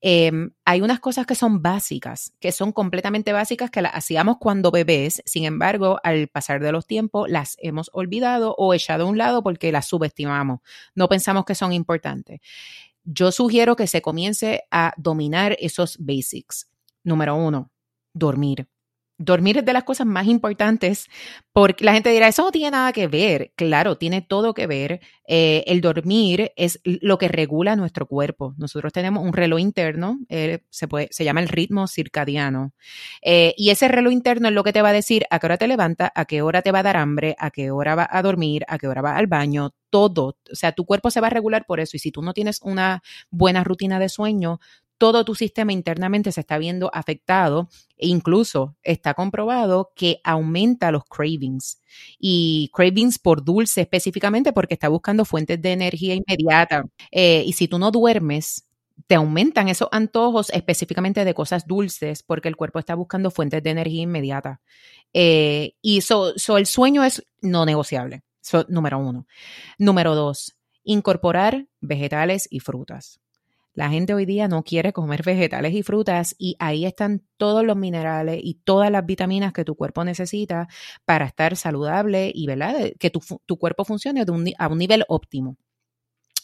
[0.00, 4.72] Em, hay unas cosas que son básicas, que son completamente básicas, que las hacíamos cuando
[4.72, 9.16] bebés, sin embargo, al pasar de los tiempos las hemos olvidado o echado a un
[9.16, 10.58] lado porque las subestimamos,
[10.96, 12.40] no pensamos que son importantes.
[13.04, 16.68] Yo sugiero que se comience a dominar esos basics.
[17.04, 17.70] Número uno,
[18.12, 18.66] dormir.
[19.18, 21.08] Dormir es de las cosas más importantes
[21.52, 23.52] porque la gente dirá, eso no tiene nada que ver.
[23.56, 25.00] Claro, tiene todo que ver.
[25.26, 28.54] Eh, el dormir es lo que regula nuestro cuerpo.
[28.58, 32.72] Nosotros tenemos un reloj interno, eh, se, se llama el ritmo circadiano.
[33.20, 35.58] Eh, y ese reloj interno es lo que te va a decir a qué hora
[35.58, 38.22] te levantas, a qué hora te va a dar hambre, a qué hora va a
[38.22, 40.36] dormir, a qué hora va al baño, todo.
[40.50, 41.96] O sea, tu cuerpo se va a regular por eso.
[41.96, 44.60] Y si tú no tienes una buena rutina de sueño,
[44.98, 51.04] todo tu sistema internamente se está viendo afectado e incluso está comprobado que aumenta los
[51.04, 51.80] cravings
[52.18, 56.84] y cravings por dulce específicamente porque está buscando fuentes de energía inmediata.
[57.12, 58.64] Eh, y si tú no duermes,
[59.06, 63.70] te aumentan esos antojos específicamente de cosas dulces porque el cuerpo está buscando fuentes de
[63.70, 64.60] energía inmediata.
[65.12, 68.22] Eh, y so, el sueño es no negociable,
[68.68, 69.26] número uno.
[69.78, 73.20] Número dos, incorporar vegetales y frutas.
[73.78, 77.76] La gente hoy día no quiere comer vegetales y frutas y ahí están todos los
[77.76, 80.66] minerales y todas las vitaminas que tu cuerpo necesita
[81.04, 82.74] para estar saludable y ¿verdad?
[82.98, 83.20] que tu,
[83.56, 84.24] cuerpo funcione
[84.58, 85.58] a un nivel óptimo.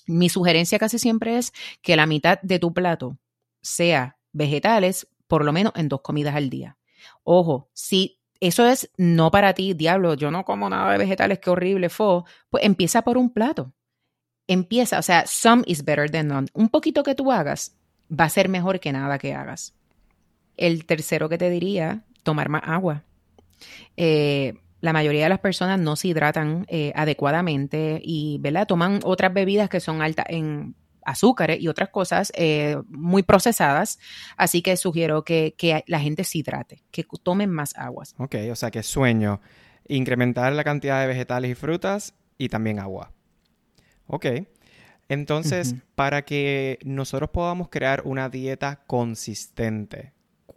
[0.06, 3.18] Mi sugerencia casi siempre es que la mitad de tu plato
[3.62, 6.78] sea vegetales, por lo menos en dos comidas al día.
[7.24, 11.50] Ojo, si eso es no para ti, diablo, yo no como nada de vegetales, qué
[11.50, 12.22] horrible fue.
[12.48, 13.72] Pues empieza por un plato.
[14.46, 16.48] Empieza, o sea, some is better than none.
[16.52, 17.76] Un poquito que tú hagas
[18.10, 19.74] va a ser mejor que nada que hagas.
[20.56, 23.04] El tercero que te diría, tomar más agua.
[23.96, 28.66] Eh, la mayoría de las personas no se hidratan eh, adecuadamente y ¿verdad?
[28.66, 33.98] toman otras bebidas que son altas en azúcares y otras cosas eh, muy procesadas.
[34.36, 35.54] Así que sugiero que,
[35.86, 38.14] la gente se hidrate, que tomen más aguas.
[38.18, 39.40] Ok, o sea que sueño,
[39.88, 43.12] incrementar la cantidad de vegetales y frutas y también agua.
[44.06, 44.26] Ok.
[45.08, 50.12] Entonces, para que nosotros podamos crear una dieta consistente,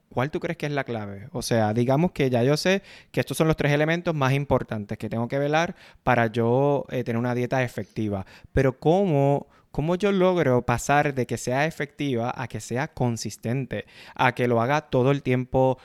[0.10, 1.27] ¿cuál tú crees que es la clave?
[1.33, 2.81] O sea, digamos que ya yo sé
[3.12, 7.03] que estos son los tres elementos más importantes que tengo que velar para yo eh,
[7.03, 8.25] tener una dieta efectiva.
[8.53, 13.86] Pero ¿cómo ¿Cómo yo logro pasar de que sea efectiva a que sea consistente?
[14.15, 15.77] A que lo haga todo el tiempo,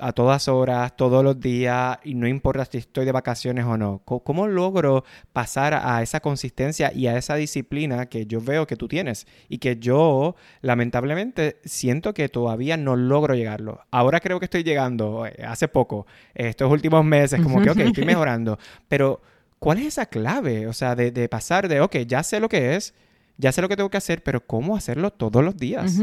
[0.00, 4.02] a todas horas, todos los días, y no importa si estoy de vacaciones o no.
[4.04, 8.88] ¿Cómo, logro pasar a esa consistencia y a esa disciplina que yo veo que tú
[8.88, 13.80] tienes y que yo, lamentablemente, siento que todavía no logro llegarlo?
[13.90, 18.04] Ahora creo que estoy llegando, eh, hace poco, estos últimos meses, como que, ok, estoy
[18.06, 18.58] mejorando,
[18.88, 19.20] pero
[19.58, 20.66] ¿cuál es esa clave?
[20.66, 22.94] O sea, de, pasar de, ok, ya sé lo que es,
[23.36, 26.00] ya sé lo que tengo que hacer, pero ¿cómo hacerlo todos los días?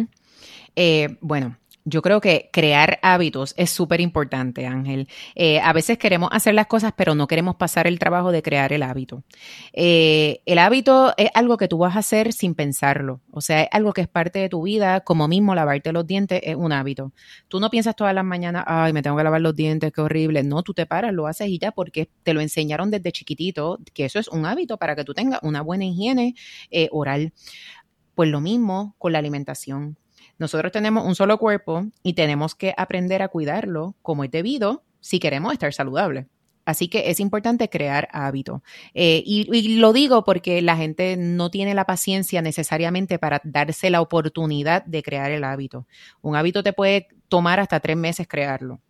[0.76, 5.08] Eh, bueno, yo creo que crear hábitos es súper importante, Ángel.
[5.36, 8.74] Eh, a veces queremos hacer las cosas, pero no queremos pasar el trabajo de crear
[8.74, 9.24] el hábito.
[9.72, 13.22] Eh, el hábito es algo que tú vas a hacer sin pensarlo.
[13.32, 16.42] O sea, es algo que es parte de tu vida, como mismo lavarte los dientes
[16.44, 17.14] es un hábito.
[17.48, 20.42] Tú no piensas todas las mañanas, ay, me tengo que lavar los dientes, qué horrible.
[20.42, 24.06] No, tú te paras, lo haces y ya, porque te lo enseñaron desde chiquitito, que
[24.06, 26.34] eso es un hábito para que tú tengas una buena higiene
[26.72, 27.32] eh, oral.
[28.16, 29.98] Pues lo mismo con la alimentación.
[30.38, 35.20] Nosotros tenemos un solo cuerpo y tenemos que aprender a cuidarlo como es debido si
[35.20, 36.26] queremos estar saludables.
[36.66, 38.64] Así que es importante crear hábito.
[38.96, 44.02] Eh, y, lo digo porque la gente no tiene la paciencia necesariamente para darse la
[44.02, 45.86] oportunidad de crear el hábito.
[46.22, 48.82] Un hábito te puede tomar hasta tres meses crearlo.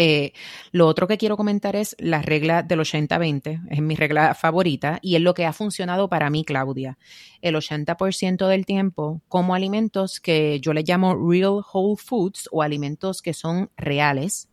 [0.00, 0.32] Eh,
[0.70, 5.16] lo otro que quiero comentar es la regla del 80-20, es mi regla favorita y
[5.16, 6.98] es lo que ha funcionado para mí, Claudia.
[7.42, 13.22] El 80% del tiempo como alimentos que yo le llamo real whole foods o alimentos
[13.22, 14.48] que son reales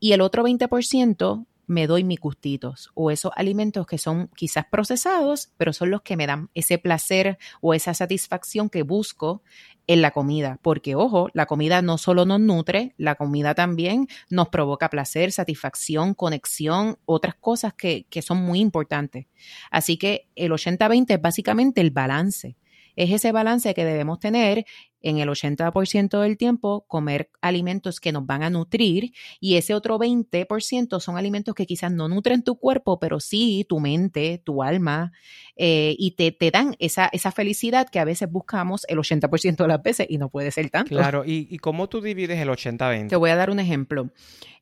[0.00, 5.50] y el otro 20% me doy mis gustitos o esos alimentos que son quizás procesados,
[5.56, 9.42] pero son los que me dan ese placer o esa satisfacción que busco
[9.86, 14.48] en la comida, porque ojo, la comida no solo nos nutre, la comida también nos
[14.48, 19.26] provoca placer, satisfacción, conexión, otras cosas que, que son muy importantes.
[19.70, 22.56] Así que el 80-20 es básicamente el balance
[22.96, 24.66] es ese balance que debemos tener
[25.04, 29.98] en el 80% del tiempo, comer alimentos que nos van a nutrir y ese otro
[29.98, 35.12] 20% son alimentos que quizás no nutren tu cuerpo, pero sí tu mente, tu alma,
[35.56, 39.68] eh, y te, te, dan esa, esa felicidad que a veces buscamos el 80% de
[39.68, 40.88] las veces y no puede ser tanto.
[40.88, 43.08] Claro, ¿y, y cómo tú divides el 80-20?
[43.08, 44.10] Te voy a dar un ejemplo.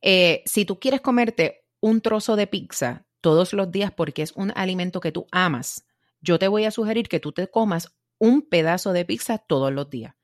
[0.03, 4.53] Eh, si tú quieres comerte un trozo de pizza todos los días porque es un
[4.57, 5.87] alimento que tú amas,
[6.21, 9.91] yo te voy a sugerir que tú te comas un pedazo de pizza todos los
[9.91, 10.15] días,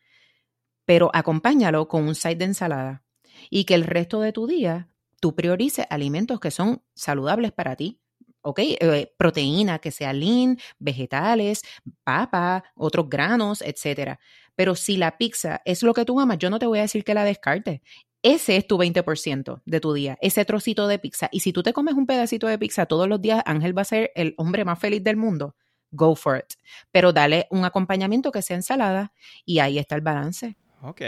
[0.89, 3.05] pero acompáñalo con un side de ensalada
[3.51, 4.89] y que el resto de tu día
[5.21, 8.01] tú priorices alimentos que son saludables para ti.
[8.41, 8.59] ¿ok?
[8.61, 11.61] Eh, proteína que sea lean, vegetales,
[12.05, 14.19] papa, otros granos, etcétera.
[14.55, 17.05] Pero si la pizza es lo que tú amas, yo no te voy a decir
[17.05, 17.83] que la descartes.
[18.23, 21.29] Ese es tu 20% de tu día, ese trocito de pizza.
[21.31, 23.85] Y si tú te comes un pedacito de pizza todos los días, Ángel va a
[23.85, 25.55] ser el hombre más feliz del mundo
[25.91, 26.55] go for it.
[26.93, 29.13] Pero dale un acompañamiento que sea ensalada
[29.45, 30.57] y ahí está el balance.
[30.83, 31.03] Ok.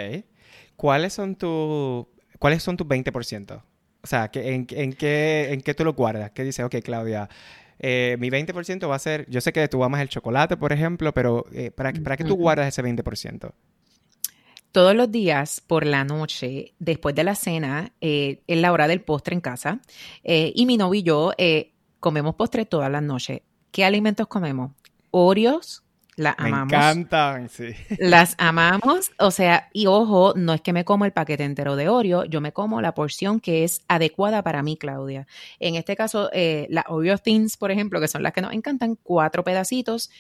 [0.77, 3.63] ¿Cuáles son, tu, ¿cuáles son tus 20%?
[4.03, 6.31] O sea, en, en, qué, ¿en qué tú lo guardas?
[6.31, 7.29] ¿Qué dice, ok, Claudia,
[7.79, 11.13] eh, mi 20% va a ser, yo sé que tú amas el chocolate, por ejemplo,
[11.13, 13.53] pero eh, ¿para, ¿para qué tú guardas ese 20%?
[14.73, 19.01] Todos los días por la noche, después de la cena, eh, es la hora del
[19.01, 19.81] postre en casa.
[20.23, 21.33] y mi novio y yo
[21.99, 23.43] comemos postre todas las noches.
[23.73, 24.73] ¿Qué alimentos comemos?
[25.11, 25.83] Oreos,
[26.21, 26.71] las amamos.
[26.71, 27.73] Me encantan, sí.
[27.99, 31.89] Las amamos, o sea, y ojo, no es que me como el paquete entero de
[31.89, 35.27] Oreo, yo me como la porción que es adecuada para mí, Claudia.
[35.59, 38.97] En este caso, eh, las Oreo Thins, por ejemplo, que son las que nos encantan,
[39.03, 40.11] cuatro pedacitos,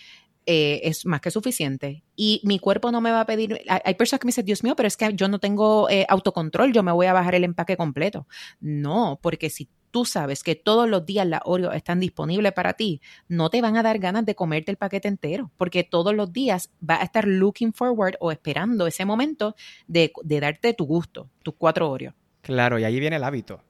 [0.46, 2.02] eh, es más que suficiente.
[2.16, 4.74] Y mi cuerpo no me va a pedir, hay, personas que me dicen, Dios mío,
[4.74, 7.76] pero es que yo no tengo eh, autocontrol, yo me voy a bajar el empaque
[7.76, 8.26] completo.
[8.58, 13.00] No, porque si tú sabes que todos los días las Oreo están disponibles para ti,
[13.28, 16.70] no te van a dar ganas de comerte el paquete entero, porque todos los días
[16.80, 19.54] vas a estar looking forward o esperando ese momento
[19.86, 22.14] de, de darte tu gusto, tus cuatro Oreos.
[22.42, 23.62] Claro, y ahí viene el hábito.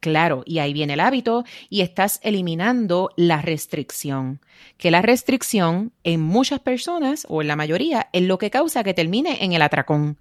[0.00, 4.40] Claro, y ahí viene el hábito y estás eliminando la restricción,
[4.76, 8.94] que la restricción en muchas personas o en la mayoría es lo que causa que
[8.94, 10.18] termine en el atracón.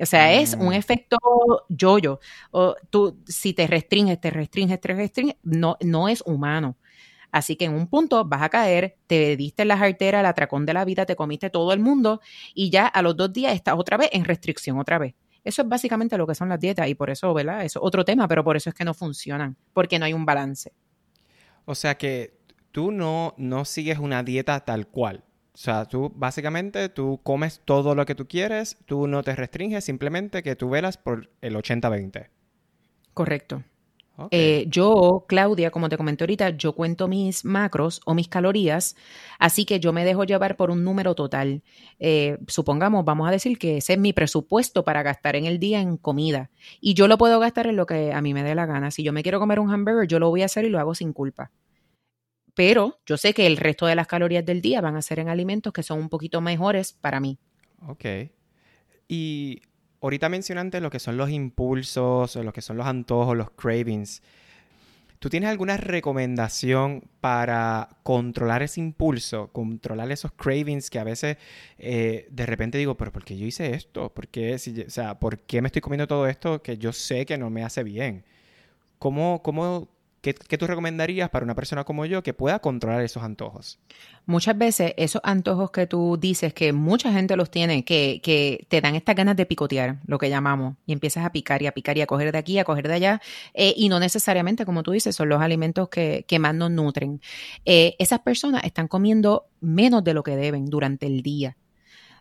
[0.00, 0.72] O sea, es un mm.
[0.72, 1.18] efecto
[1.68, 2.20] yo-yo.
[2.50, 6.76] O tú, si te restringes, te restringes, te restringes, no, no es humano.
[7.32, 10.74] Así que en un punto vas a caer, te diste la jartera, el atracón de
[10.74, 12.20] la vida, te comiste todo el mundo
[12.54, 15.14] y ya a los dos días estás otra vez en restricción, otra vez.
[15.44, 17.64] Eso es básicamente lo que son las dietas y por eso, ¿verdad?
[17.64, 20.24] Eso es otro tema, pero por eso es que no funcionan, porque no hay un
[20.24, 20.72] balance.
[21.66, 22.38] O sea que
[22.72, 25.24] tú no, no sigues una dieta tal cual.
[25.52, 29.84] O sea, tú básicamente tú comes todo lo que tú quieres, tú no te restringes,
[29.84, 32.28] simplemente que tú velas por el 80-20.
[33.12, 33.62] Correcto.
[34.30, 38.94] Eh, yo, Claudia, como te comenté ahorita, yo cuento mis macros o mis calorías,
[39.40, 41.62] así que yo me dejo llevar por un número total.
[41.98, 45.80] Eh, supongamos, vamos a decir que ese es mi presupuesto para gastar en el día
[45.80, 46.50] en comida
[46.80, 48.92] y yo lo puedo gastar en lo que a mí me dé la gana.
[48.92, 50.94] Si yo me quiero comer un hamburger, yo lo voy a hacer y lo hago
[50.94, 51.50] sin culpa.
[52.54, 55.28] Pero yo sé que el resto de las calorías del día van a ser en
[55.28, 57.36] alimentos que son un poquito mejores para mí.
[57.88, 58.04] Ok.
[59.08, 59.60] Y
[60.04, 64.22] ahorita mencionaste lo que son los impulsos, lo que son los antojos, los cravings.
[65.18, 71.38] ¿Tú tienes alguna recomendación para controlar ese impulso, controlar esos cravings que a veces
[71.78, 74.12] eh, de repente digo, pero ¿por qué yo hice esto?
[74.12, 77.38] ¿Por qué, o sea, ¿por qué me estoy comiendo todo esto que yo sé que
[77.38, 78.24] no me hace bien?
[78.98, 79.88] ¿Cómo, cómo
[80.24, 83.78] ¿Qué, tú recomendarías para una persona como yo que pueda controlar esos antojos?
[84.24, 88.80] Muchas veces esos antojos que tú dices que mucha gente los tiene, que, que te
[88.80, 91.98] dan estas ganas de picotear, lo que llamamos, y empiezas a picar y a picar
[91.98, 93.20] y a coger de aquí, a coger de allá,
[93.52, 97.20] eh, y no necesariamente, como tú dices, son los alimentos que, que más nos nutren.
[97.66, 101.58] Eh, esas personas están comiendo menos de lo que deben durante el día.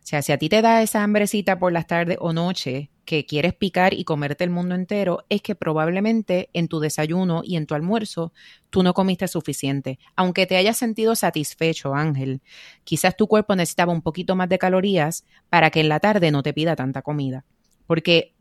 [0.04, 3.26] O sea, si a ti te da esa hambrecita por las tardes o noche que
[3.26, 7.66] quieres picar y comerte el mundo entero, es que probablemente en tu desayuno y en
[7.66, 8.34] tu almuerzo
[8.70, 10.00] tú no comiste suficiente.
[10.18, 12.42] Aunque te hayas sentido satisfecho, Ángel,
[12.84, 16.44] quizás tu cuerpo necesitaba un poquito más de calorías para que en la tarde no
[16.44, 17.46] te pida tanta comida.
[17.88, 18.33] Porque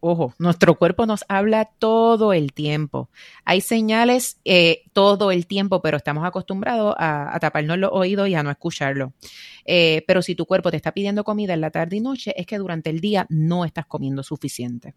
[0.00, 3.10] ojo, nuestro cuerpo nos habla todo el tiempo.
[3.44, 8.42] Hay señales eh, todo el tiempo, pero estamos acostumbrados a, taparnos los oídos y a
[8.42, 9.12] no escucharlo.
[9.64, 12.46] Eh, pero si tu cuerpo te está pidiendo comida en la tarde y noche, es
[12.46, 14.94] que durante el día no estás comiendo suficiente.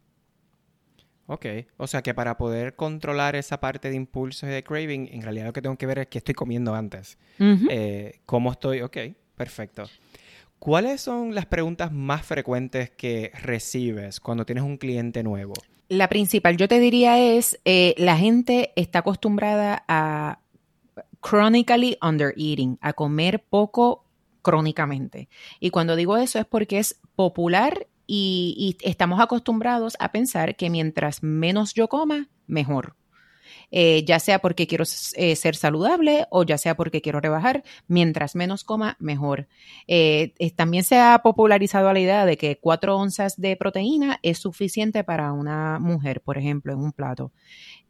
[1.32, 1.46] Ok,
[1.78, 5.46] o sea que para poder controlar esa parte de impulsos y de craving, en realidad
[5.46, 7.20] lo que tengo que ver es qué estoy comiendo antes.
[7.40, 8.82] Eh, ¿Cómo estoy?
[8.82, 8.98] Ok,
[9.36, 9.84] perfecto.
[10.60, 15.54] ¿Cuáles son las preguntas más frecuentes que recibes cuando tienes un cliente nuevo?
[15.88, 20.40] La principal, yo te diría, es eh, la gente está acostumbrada a
[21.22, 24.04] chronically undereating, a comer poco
[24.42, 25.30] crónicamente.
[25.62, 31.24] Y cuando digo eso es porque es popular y estamos acostumbrados a pensar que mientras
[31.24, 32.96] menos yo coma, mejor.
[33.72, 34.84] Eh, ya sea porque quiero
[35.16, 39.48] eh, ser saludable o ya sea porque quiero rebajar, mientras menos coma, mejor.
[39.88, 45.04] Eh, también se ha popularizado la idea de que cuatro onzas de proteína es suficiente
[45.04, 47.32] para una mujer, por ejemplo, en un plato.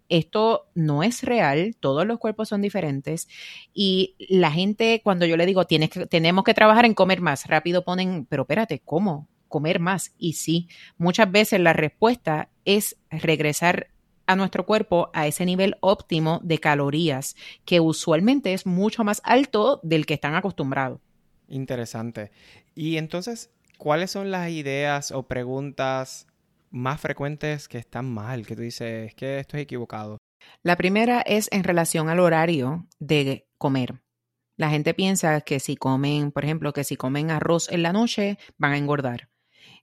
[0.09, 3.27] Esto no es real, todos los cuerpos son diferentes
[3.73, 7.45] y la gente cuando yo le digo Tienes que, tenemos que trabajar en comer más,
[7.45, 9.27] rápido ponen, pero espérate, ¿cómo?
[9.47, 10.13] Comer más.
[10.17, 13.89] Y sí, muchas veces la respuesta es regresar
[14.29, 19.79] a nuestro cuerpo a ese nivel óptimo de calorías, que usualmente es mucho más alto
[19.81, 20.99] del que están acostumbrados.
[21.47, 22.29] Interesante.
[22.75, 26.27] Y entonces, ¿cuáles son las ideas o preguntas
[26.69, 28.45] más frecuentes que están mal?
[28.45, 30.19] Que tú dices, es que esto es equivocado.
[30.61, 33.99] La primera es en relación al horario de comer.
[34.57, 38.37] La gente piensa que si comen, por ejemplo, que si comen arroz en la noche,
[38.59, 39.29] van a engordar.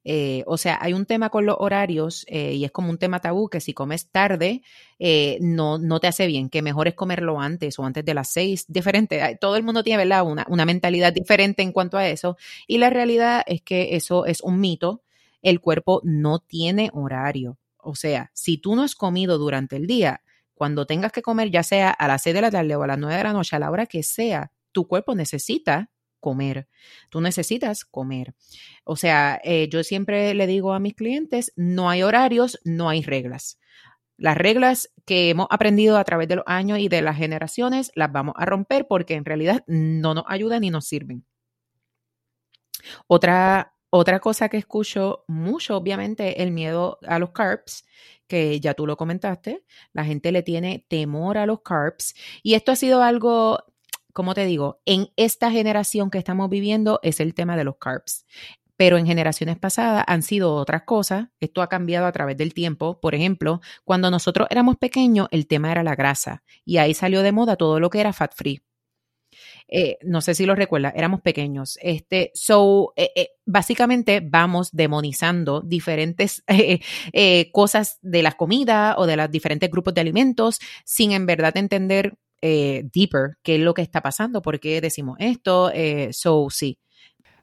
[0.09, 3.19] Eh, o sea, hay un tema con los horarios eh, y es como un tema
[3.19, 4.63] tabú que si comes tarde
[5.01, 8.29] eh, no, no te hace bien, que mejor es comerlo antes o antes de las
[8.29, 9.37] seis, diferente.
[9.41, 9.97] Todo el mundo tiene.
[10.23, 12.37] Una, una mentalidad diferente en cuanto a eso
[12.69, 15.03] y la realidad es que eso es un mito.
[15.43, 17.59] El cuerpo no tiene horario.
[17.79, 20.23] O sea, si tú no has comido durante el día,
[20.55, 22.99] cuando tengas que comer, ya sea a las seis de la tarde o a las
[22.99, 25.91] nueve de la noche, a la hora que sea, tu cuerpo necesita
[26.21, 26.69] comer.
[27.11, 28.35] Tú necesitas comer.
[28.85, 33.03] O sea, eh, yo siempre le digo a mis clientes, no hay horarios, no hay
[33.03, 33.59] reglas.
[34.19, 38.11] Las reglas que hemos aprendido a través de los años y de las generaciones las
[38.13, 41.25] vamos a romper porque en realidad no nos ayudan ni nos sirven.
[43.07, 47.85] Otra, otra cosa que escucho mucho, obviamente, el miedo a los carbs,
[48.27, 49.65] que ya tú lo comentaste.
[49.93, 52.15] La gente le tiene temor a los carbs.
[52.43, 53.65] Y esto ha sido algo
[54.17, 58.25] como te digo, en esta generación que estamos viviendo es el tema de los carbs.
[58.79, 61.29] pero en generaciones pasadas han sido otras cosas.
[61.41, 63.01] Esto ha cambiado a través del tiempo.
[63.01, 67.33] Por ejemplo, cuando nosotros éramos pequeños, el tema era la grasa y ahí salió de
[67.33, 68.63] moda todo lo que era fat free.
[69.69, 71.79] Eh, no sé si lo recuerdas, éramos pequeños.
[71.83, 76.43] Este, so, eh, eh, básicamente vamos demonizando diferentes
[77.53, 82.17] cosas de la comida o de los diferentes grupos de alimentos sin en verdad entender
[82.41, 85.73] deeper qué es lo que está pasando, por qué decimos esto.
[86.13, 86.79] so, sí.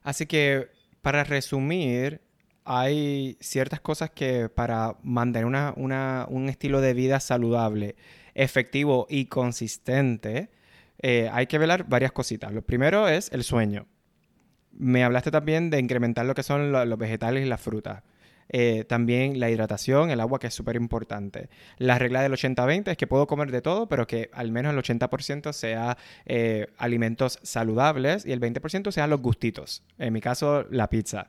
[0.02, 0.68] Así que,
[1.02, 2.20] para resumir,
[2.64, 7.96] hay ciertas cosas que para mantener un estilo de vida saludable,
[8.34, 10.50] efectivo y consistente,
[11.00, 12.52] eh, hay que velar varias cositas.
[12.52, 13.86] Lo primero es el sueño.
[14.72, 18.02] Me hablaste también de incrementar lo que son los vegetales y las frutas.
[18.48, 21.48] Eh, también la hidratación, el agua, que es súper importante.
[21.78, 24.80] La regla del 80-20 es que puedo comer de todo, pero que al menos el
[24.80, 29.82] 80% sea eh, alimentos saludables y el 20% sean los gustitos.
[29.98, 31.28] En mi caso, la pizza.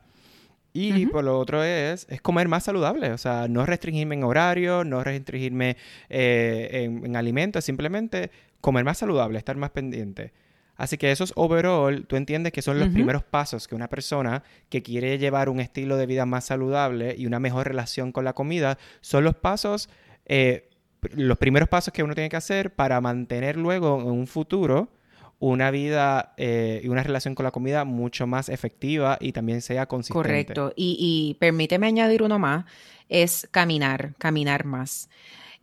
[0.72, 4.84] Y por lo otro es, es comer más saludable, o sea, no restringirme en horario,
[4.84, 5.78] no restringirme
[6.10, 10.34] en, en alimentos, simplemente comer más saludable, estar más pendiente.
[10.76, 14.82] Así que esos overall, tú entiendes que son los primeros pasos que una persona que
[14.82, 18.78] quiere llevar un estilo de vida más saludable y una mejor relación con la comida,
[19.00, 19.88] son los pasos,
[20.26, 20.68] eh,
[21.14, 24.90] los primeros pasos que uno tiene que hacer para mantener luego en un futuro
[25.38, 29.86] una vida eh, y una relación con la comida mucho más efectiva y también sea
[29.86, 30.28] consistente.
[30.28, 30.72] Correcto.
[30.76, 32.64] Y, y permíteme añadir uno más,
[33.08, 35.08] es caminar, caminar más.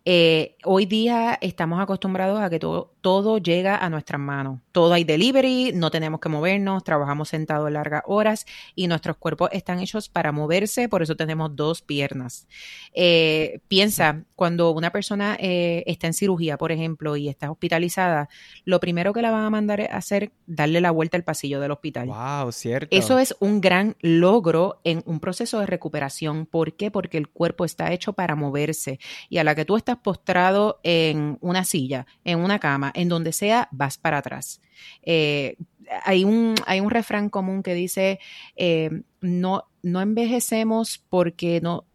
[0.06, 4.60] Eh, hoy día estamos acostumbrados a que todo, todo llega a nuestras manos.
[4.74, 9.80] Todo hay delivery, no tenemos que movernos, trabajamos sentados largas horas y nuestros cuerpos están
[9.80, 12.48] hechos para moverse, por eso tenemos dos piernas.
[12.94, 18.30] Eh, piensa, cuando una persona eh, está en cirugía, por ejemplo, y está hospitalizada,
[18.66, 21.70] lo primero que la van a mandar a hacer darle la vuelta al pasillo del
[21.70, 22.08] hospital.
[22.08, 22.96] Wow, cierto.
[22.96, 26.48] Eso es un gran logro en un proceso de recuperación.
[26.48, 26.90] ¿Por qué?
[26.90, 29.00] Porque el cuerpo está hecho para moverse
[29.30, 33.34] y a la que tú estás postrado en una silla, en una cama, en donde
[33.34, 34.63] sea, vas para atrás.
[35.02, 35.58] Eh,
[36.04, 38.20] hay, un, hay un refrán común que dice,
[38.56, 41.86] eh, no, no envejecemos porque no,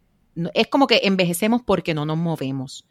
[0.53, 2.87] es como que envejecemos porque no nos movemos.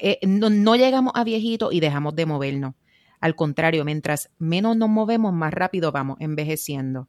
[0.00, 2.74] Eh, no, llegamos a viejito y dejamos de movernos.
[3.20, 7.08] Al contrario, mientras menos nos movemos, más rápido vamos envejeciendo.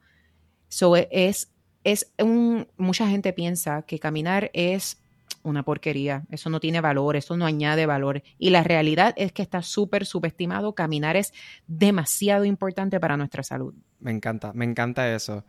[0.69, 1.51] So, es,
[1.83, 5.01] es un, mucha gente piensa que caminar es
[5.43, 6.23] una porquería.
[6.29, 8.23] Eso no tiene valor, eso no añade valor.
[8.37, 10.75] Y la realidad es que está súper subestimado.
[10.75, 11.33] Caminar es
[11.67, 13.73] demasiado importante para nuestra salud.
[13.99, 15.43] Me encanta, me encanta eso.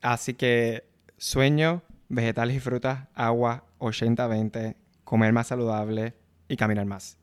[0.00, 0.84] Así que
[1.16, 6.14] sueño, vegetales y frutas, agua, 80-20, comer más saludable
[6.48, 7.18] y caminar más.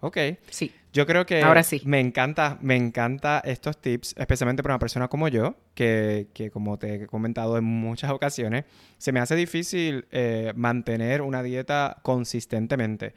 [0.00, 0.18] Ok.
[0.50, 0.72] Sí.
[0.92, 1.82] Yo creo que Ahora sí.
[1.84, 6.78] me encanta, me encanta estos tips, especialmente para una persona como yo, que, que como
[6.78, 8.64] te he comentado en muchas ocasiones,
[8.96, 13.14] se me hace difícil eh, mantener una dieta consistentemente.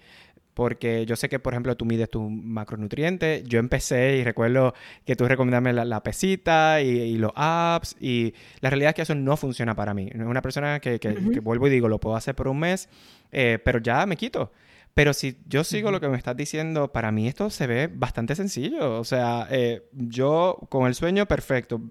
[0.53, 3.43] Porque yo sé que, por ejemplo, tú mides tus macronutrientes.
[3.45, 4.73] Yo empecé y recuerdo
[5.05, 7.95] que tú recomendaste la, pesita y, los apps.
[8.01, 10.09] Y la realidad es que eso no funciona para mí.
[10.13, 12.89] Una persona que, que, vuelvo y digo, lo puedo hacer por un mes,
[13.31, 14.51] eh, pero ya me quito.
[14.93, 18.35] Pero si yo sigo lo que me estás diciendo, para mí esto se ve bastante
[18.35, 18.99] sencillo.
[18.99, 21.81] O sea, eh, yo con el sueño, perfecto.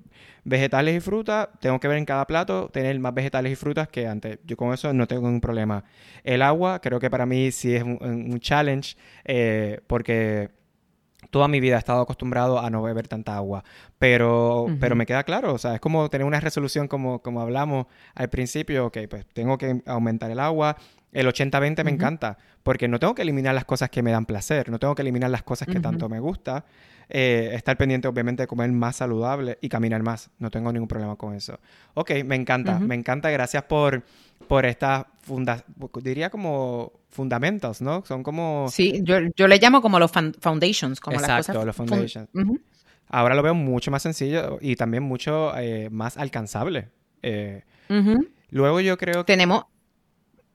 [0.45, 4.07] Vegetales y frutas, tengo que ver en cada plato, tener más vegetales y frutas que
[4.07, 4.39] antes.
[4.45, 5.85] Yo con eso no tengo ningún problema.
[6.25, 10.51] El agua, creo que para mí sí es un, challenge, eh, porque
[11.31, 13.65] toda mi vida he estado acostumbrado a no beber tanta agua,
[14.01, 17.85] pero, pero me queda claro, o sea, es como tener una resolución como, como hablamos
[18.15, 20.79] al principio, ok, pues tengo que aumentar el agua,
[21.13, 24.71] el 80-20 me encanta, porque no tengo que eliminar las cosas que me dan placer,
[24.71, 26.65] no tengo que eliminar las cosas que tanto me gusta.
[27.11, 30.31] Eh, estar pendiente, obviamente, de comer más saludable y caminar más.
[30.39, 31.59] No tengo ningún problema con eso.
[31.93, 33.31] Ok, me encanta, me encanta.
[33.31, 34.05] Gracias por,
[34.49, 35.65] por estas fundas,
[36.03, 38.03] diría como fundamentos, ¿no?
[38.07, 38.69] Son como...
[38.71, 41.67] Sí, yo, yo le llamo como los foundations, como Exacto, las cosas...
[41.67, 42.29] los foundations.
[43.11, 46.89] Ahora lo veo mucho más sencillo y también mucho eh, más alcanzable.
[47.23, 47.65] Eh,
[48.51, 49.33] luego yo creo que...
[49.33, 49.65] Tenemos,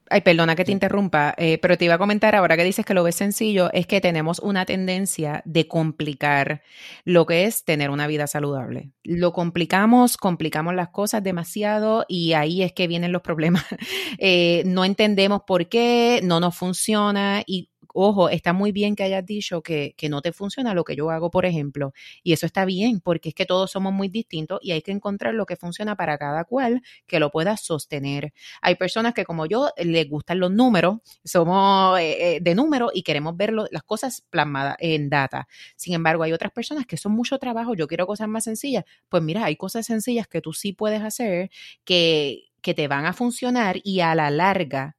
[0.08, 2.94] Ay, perdona que te interrumpa, eh, pero te iba a comentar ahora que dices que
[2.94, 6.62] lo ves sencillo, es que tenemos una tendencia de complicar
[7.04, 8.92] lo que es tener una vida saludable.
[9.02, 13.64] Lo complicamos, complicamos las cosas demasiado y ahí es que vienen los problemas.
[14.18, 19.24] Eh, no entendemos por qué, no nos funciona y ojo, está muy bien que hayas
[19.24, 21.92] dicho que, que no te funciona lo que yo hago, por ejemplo.
[22.22, 25.34] Y eso está bien, porque es que todos somos muy distintos y hay que encontrar
[25.34, 28.32] lo que funciona para cada cual que lo pueda sostener.
[28.62, 33.02] Hay personas que como yo les gustan los números, somos eh, eh, de números y
[33.02, 35.48] queremos ver las cosas plasmadas en data.
[35.76, 38.84] Sin embargo, hay otras personas que son mucho trabajo, yo quiero cosas más sencillas.
[39.08, 41.50] Pues mira, hay cosas sencillas que tú sí puedes hacer
[41.84, 44.96] que, que te van a funcionar y a la larga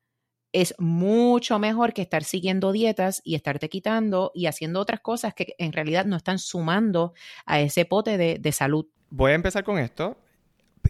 [0.54, 5.56] es mucho mejor que estar siguiendo dietas y estarte quitando y haciendo otras cosas que
[5.58, 7.14] en realidad no están sumando
[7.45, 8.86] a ese pote de, salud.
[9.10, 10.18] Voy a empezar con esto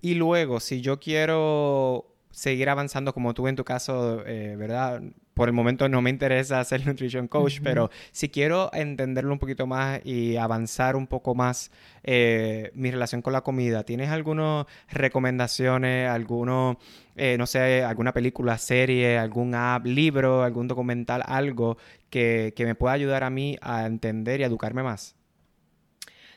[0.01, 5.01] y luego si yo quiero seguir avanzando como tú en tu caso, eh, ¿verdad?
[5.37, 9.67] Por el momento no me interesa ser nutrition coach, pero si quiero entenderlo un poquito
[9.67, 11.71] más y avanzar un poco más
[12.03, 16.79] eh, mi relación con la comida, ¿tienes algunas recomendaciones, alguno,
[17.15, 21.77] eh, no sé, alguna película, serie, algún app, libro, algún documental, algo
[22.09, 25.15] que, que me pueda ayudar a mí a entender y educarme más?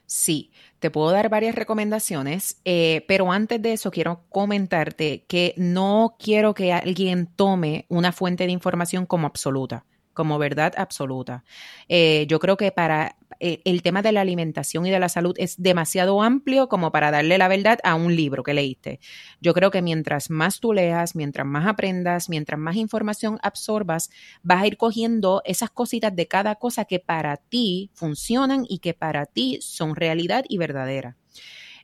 [0.05, 0.51] Sí,
[0.81, 6.55] te puedo dar varias recomendaciones, eh, pero antes de eso quiero comentarte que no quiero
[6.55, 9.85] que alguien tome una fuente de información como absoluta
[10.21, 11.45] como verdad absoluta.
[11.89, 15.35] Eh, yo creo que para eh, el tema de la alimentación y de la salud
[15.39, 19.01] es demasiado amplio como para darle la verdad a un libro que leíste.
[19.41, 24.11] Yo creo que mientras más tú leas, mientras más aprendas, mientras más información absorbas,
[24.43, 28.93] vas a ir cogiendo esas cositas de cada cosa que para ti funcionan y que
[28.93, 31.17] para ti son realidad y verdadera.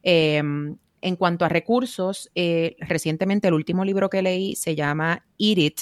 [0.02, 5.58] Em, en cuanto a recursos, eh, recientemente el último libro que leí se llama Eat
[5.58, 5.80] It,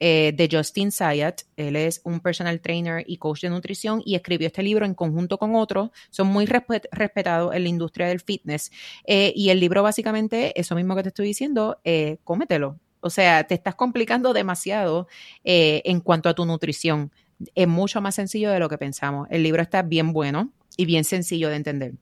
[0.00, 1.42] eh, de Justin Sayat.
[1.56, 5.38] Él es un personal trainer y coach de nutrición y escribió este libro en conjunto
[5.38, 5.90] con otros.
[6.10, 8.70] Son muy respetados en la industria del fitness.
[9.06, 12.78] Eh, y el libro básicamente, eso mismo que te estoy diciendo, eh, cómetelo.
[13.00, 15.08] O sea, te estás complicando demasiado
[15.42, 17.10] en cuanto a tu nutrición.
[17.56, 19.26] Es mucho más sencillo de lo que pensamos.
[19.30, 21.94] El libro está bien bueno y bien sencillo de entender.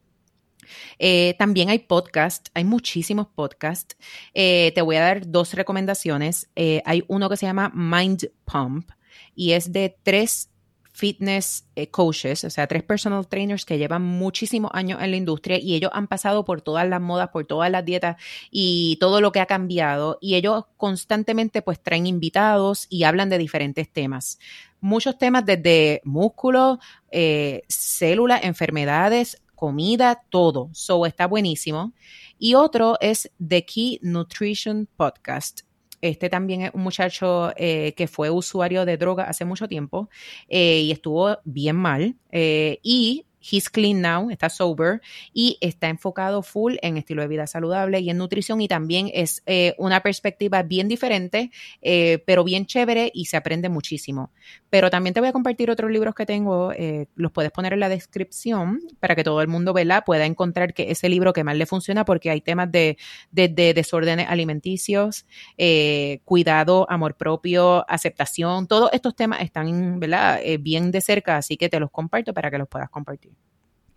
[0.98, 3.96] Eh, también hay podcasts, hay muchísimos podcasts.
[4.34, 6.50] Eh, te voy a dar dos recomendaciones.
[6.56, 8.90] Eh, hay uno que se llama Mind Pump
[9.34, 10.48] y es de tres
[10.92, 15.74] fitness coaches, o sea, tres personal trainers que llevan muchísimos años en la industria y
[15.74, 18.16] ellos han pasado por todas las modas, por todas las dietas
[18.50, 23.38] y todo lo que ha cambiado y ellos constantemente pues traen invitados y hablan de
[23.38, 24.38] diferentes temas.
[24.80, 26.78] Muchos temas desde músculos,
[27.68, 30.70] células, enfermedades, comida, todo.
[30.72, 31.92] So está buenísimo.
[32.38, 35.60] Y otro es The Key Nutrition Podcast.
[36.00, 40.08] Este también es un muchacho eh, que fue usuario de droga hace mucho tiempo
[40.48, 42.16] eh, y estuvo bien mal.
[42.32, 45.00] Eh, y He's clean now, está sober
[45.32, 49.42] y está enfocado full en estilo de vida saludable y en nutrición y también es
[49.46, 54.30] eh, una perspectiva bien diferente, eh, pero bien chévere y se aprende muchísimo.
[54.68, 57.80] Pero también te voy a compartir otros libros que tengo, eh, los puedes poner en
[57.80, 60.04] la descripción para que todo el mundo ¿verdad?
[60.04, 62.98] pueda encontrar que ese libro que más le funciona porque hay temas de,
[63.30, 65.26] de, de desórdenes alimenticios,
[66.24, 69.98] cuidado, amor propio, aceptación, todos estos temas están
[70.60, 73.29] bien de cerca, así que te los comparto para que los puedas compartir.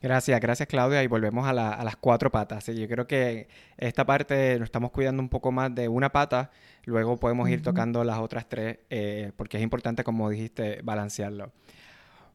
[0.03, 1.01] Gracias, gracias Claudia.
[1.01, 2.65] Y volvemos a, las cuatro patas.
[2.65, 3.47] Yo creo que
[3.77, 6.51] esta parte nos estamos cuidando un poco más de una pata,
[6.83, 11.53] luego podemos ir tocando las otras tres, eh, porque es importante, como dijiste, balancearlo.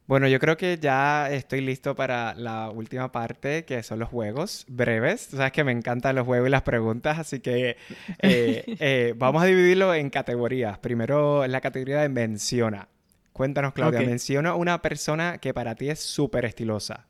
[0.06, 4.64] Bueno, yo creo que ya estoy listo para la última parte, que son los juegos
[4.66, 5.28] breves.
[5.28, 7.76] Tú sabes que me encantan los juegos y las preguntas, así que
[8.20, 10.78] eh, eh, vamos a dividirlo en categorías.
[10.78, 12.88] Primero, en la categoría de menciona.
[13.34, 17.08] Cuéntanos, Claudia, menciona una persona que para ti es súper estilosa.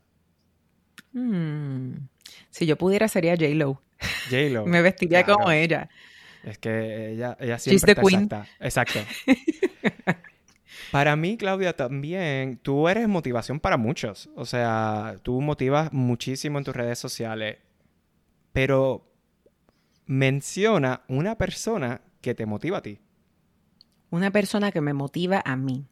[1.13, 1.93] Hmm.
[2.49, 3.81] Si yo pudiera sería J-Lo.
[4.29, 4.65] J-Lo.
[4.67, 5.89] Me vestiría como ella.
[6.43, 8.47] Es que ella, ella siempre está exacta.
[8.59, 8.99] Exacto.
[10.91, 14.29] para mí, Claudia, también, tú eres motivación para muchos.
[14.35, 17.57] O sea, tú motivas muchísimo en tus redes sociales.
[18.53, 19.05] Pero
[20.05, 22.99] menciona una persona que te motiva a ti.
[24.09, 25.85] Una persona que me motiva a mí.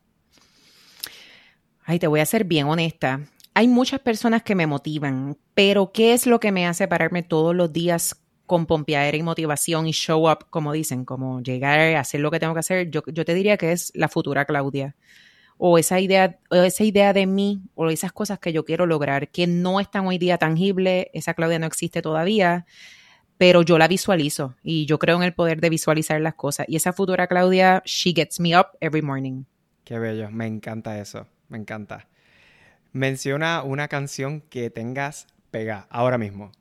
[1.84, 3.22] Ay, te voy a ser bien honesta
[3.58, 7.56] hay muchas personas que me motivan, pero ¿qué es lo que me hace pararme todos
[7.56, 12.22] los días con pompeadera y motivación y show up, como dicen, como llegar a hacer
[12.22, 12.92] lo que tengo que hacer?
[12.92, 14.96] Yo, te diría que es la futura Claudia.
[15.58, 19.30] O esa idea, o esa idea de mí, o esas cosas que yo quiero lograr,
[19.30, 22.68] que no están hoy día tangible, esa Claudia no existe todavía,
[23.40, 26.68] pero yo la visualizo y yo creo en el poder de visualizar las cosas.
[26.70, 29.46] Y esa futura Claudia, she gets me up every morning.
[29.84, 32.08] Qué bello, me encanta eso, me encanta.
[32.92, 36.52] Menciona una canción que tengas pega ahora mismo.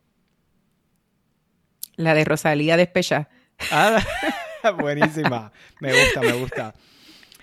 [1.96, 3.28] La de Rosalía Despecha.
[3.70, 4.02] Ah,
[4.78, 5.52] buenísima.
[5.80, 6.74] Me gusta, me gusta.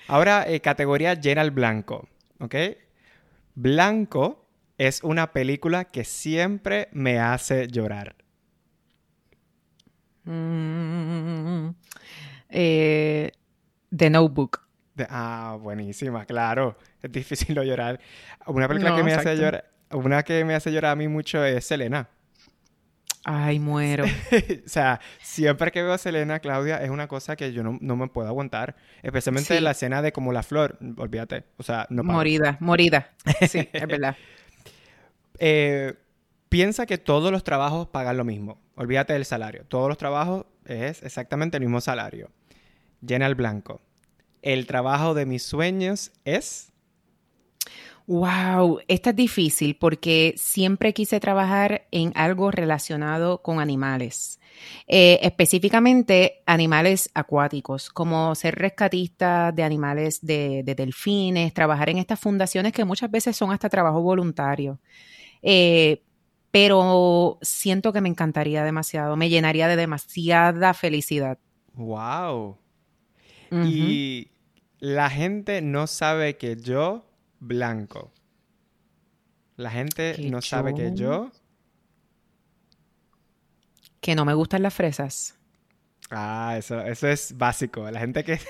[0.08, 2.08] Ahora, eh, categoría llena el blanco,
[2.40, 2.56] ¿ok?
[3.56, 4.46] Blanco
[4.78, 8.16] es una película que siempre me hace llorar.
[10.26, 11.70] Mm,
[12.50, 13.32] eh,
[13.96, 14.62] The Notebook.
[14.96, 16.78] De- ah, buenísima, claro.
[17.02, 18.00] Es difícil no llorar.
[18.46, 21.44] Una película No, que me hace llorar, una que me hace llorar a mí mucho
[21.44, 22.10] es Selena.
[23.26, 24.04] Ay, muero.
[24.66, 27.96] o sea, siempre que veo a Selena, Claudia, es una cosa que yo no, no
[27.96, 28.76] me puedo aguantar.
[29.02, 29.64] Especialmente Sí.
[29.64, 31.46] la escena de como la flor, olvídate.
[31.58, 32.18] O sea, no paro.
[32.18, 33.12] Morida, morida.
[33.50, 34.18] Sí, es verdad.
[35.40, 35.94] Eh,
[36.50, 38.60] piensa que todos los trabajos pagan lo mismo.
[38.76, 39.64] Olvídate del salario.
[39.68, 42.30] Todos los trabajos es exactamente el mismo salario.
[43.02, 43.82] Llena el blanco.
[44.44, 46.70] El trabajo de mis sueños es...
[48.06, 54.42] Wow, esta es difícil porque siempre quise trabajar en algo relacionado con animales,
[54.88, 62.20] Eh, específicamente animales acuáticos, como ser rescatista de animales de, de delfines, trabajar en estas
[62.20, 64.80] fundaciones que muchas veces son hasta trabajo voluntario.
[65.42, 66.04] Eh,
[66.52, 71.40] pero siento que me encantaría demasiado, me llenaría de demasiada felicidad.
[71.74, 72.58] ¡Wow!
[73.50, 74.28] Y
[74.84, 77.06] la gente no sabe que yo
[77.40, 78.12] blanco.
[79.56, 81.32] La gente no sabe que yo...
[84.02, 85.40] Que no me gustan las fresas.
[86.12, 87.90] Ah, eso, eso es básico.
[87.90, 88.42] La gente que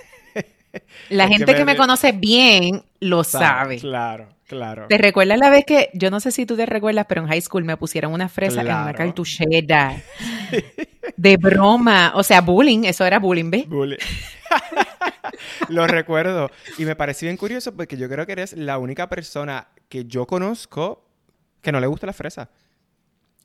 [1.09, 3.79] La que gente me- que me conoce bien lo sabe.
[3.79, 4.87] Claro, claro.
[4.87, 7.41] ¿Te recuerdas la vez que, yo no sé si tú te recuerdas, pero en high
[7.41, 8.97] school me pusieron una fresa en una Claro.
[8.97, 9.95] cartuchera?
[11.17, 12.13] De broma.
[12.15, 13.67] O sea, bullying, eso era bullying, ¿ves?
[13.69, 13.97] Bully.
[15.69, 16.49] Lo recuerdo.
[16.77, 20.25] Y me pareció bien curioso porque yo creo que eres la única persona que yo
[20.25, 21.05] conozco
[21.61, 22.49] que no le gusta la fresa.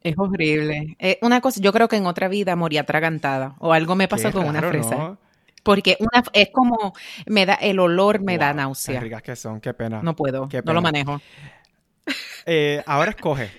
[0.02, 0.96] Es horrible.
[0.98, 4.28] Eh, una cosa, yo creo que en otra vida morí atragantada o algo me pasó
[4.28, 4.96] Qué con una fresa.
[4.96, 5.18] ¿no?
[5.62, 6.94] Porque una, es como,
[7.26, 8.94] me da, el olor me da náusea.
[8.94, 10.00] Tan ricas que son, qué pena.
[10.02, 11.20] No puedo, Qué no lo manejo.
[12.46, 13.50] Eh, ahora escoge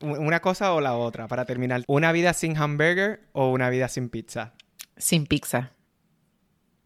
[0.00, 1.82] una cosa o la otra para terminar.
[1.86, 4.54] ¿Una vida sin hamburger o una vida sin pizza?
[4.96, 5.70] Sin pizza.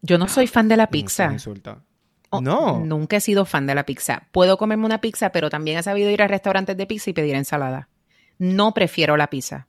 [0.03, 1.31] Yo no soy fan de la pizza.
[1.31, 1.81] insulto.
[2.29, 2.79] Oh, no.
[2.85, 4.27] Nunca he sido fan de la pizza.
[4.31, 7.33] Puedo comerme una pizza, pero también he sabido ir a restaurantes de pizza y pedir
[7.33, 7.89] ensalada.
[8.37, 9.67] No prefiero la pizza.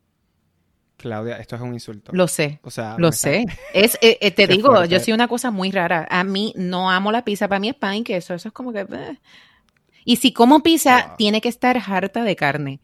[1.00, 2.12] Claudia, esto es un insulto.
[2.14, 2.60] Lo sé.
[2.62, 3.46] o sea, Lo está- sé.
[3.74, 4.88] Es, eh, eh, te digo, fuerte.
[4.88, 6.06] yo soy una cosa muy rara.
[6.10, 7.48] A mí no amo la pizza.
[7.48, 8.34] Para mí es pan y queso.
[8.34, 8.80] Eso es como que...
[8.80, 9.18] eh.
[10.04, 12.80] Y si como pizza, tiene que estar harta de carne.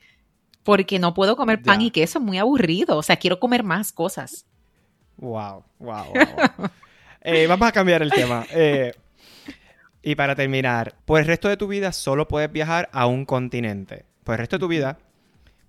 [0.62, 1.86] Porque no puedo comer pan Ya.
[1.86, 2.18] y queso.
[2.18, 2.96] Es muy aburrido.
[2.96, 4.46] O sea, quiero comer más cosas.
[5.18, 6.14] Wow, wow, wow.
[6.58, 6.68] wow.
[7.48, 8.46] Vamos a cambiar el tema.
[10.02, 14.04] Y para terminar, por el resto de tu vida solo puedes viajar a un continente.
[14.24, 14.98] Por el resto de tu vida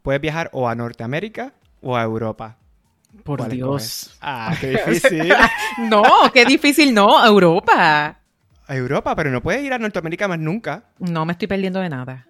[0.03, 2.57] puedes viajar o a Norteamérica o a Europa.
[3.23, 4.17] Por ¿Cuál Dios.
[4.21, 5.33] Ah, qué difícil.
[5.89, 6.03] No,
[6.33, 6.93] qué difícil.
[6.93, 8.17] No, Europa.
[8.67, 10.83] a Europa, pero no puedes ir a Norteamérica más nunca.
[10.99, 12.25] No me estoy perdiendo de nada.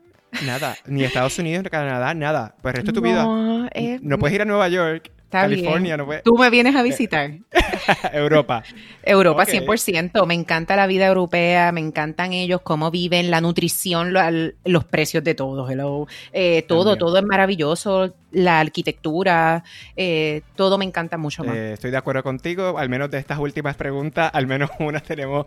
[0.46, 0.76] Nada.
[0.86, 2.54] Ni Estados Unidos, ni Canadá, nada.
[2.62, 3.24] Por el resto de tu vida.
[3.24, 5.98] No, eh, No puedes ir a Nueva York, Está California, bien.
[5.98, 6.24] no puedes.
[6.24, 7.32] Tú me vienes a visitar.
[8.14, 8.64] Europa.
[9.04, 9.50] Europa, Ok.
[9.50, 10.26] 100%.
[10.26, 14.22] Me encanta la vida europea, me encantan ellos, cómo viven, la nutrición, lo-
[14.64, 15.70] los precios de todo.
[15.70, 16.08] hello.
[16.32, 17.00] Eh, todo, También.
[17.00, 18.16] todo es maravilloso.
[18.32, 19.66] La arquitectura,
[19.98, 21.56] eh, todo me encanta mucho más.
[21.58, 25.46] Eh, estoy de acuerdo contigo, al menos de estas últimas preguntas, al menos una tenemos,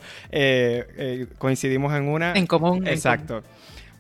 [1.38, 2.32] coincidimos en una.
[2.34, 2.86] en común.
[2.86, 3.42] en Exacto.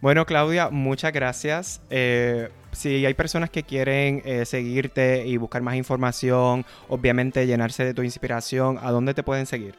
[0.00, 1.80] Bueno, Claudia, muchas gracias.
[1.90, 7.94] Eh, si hay personas que quieren eh, seguirte y buscar más información, obviamente llenarse de
[7.94, 9.74] tu inspiración, ¿a dónde te pueden seguir?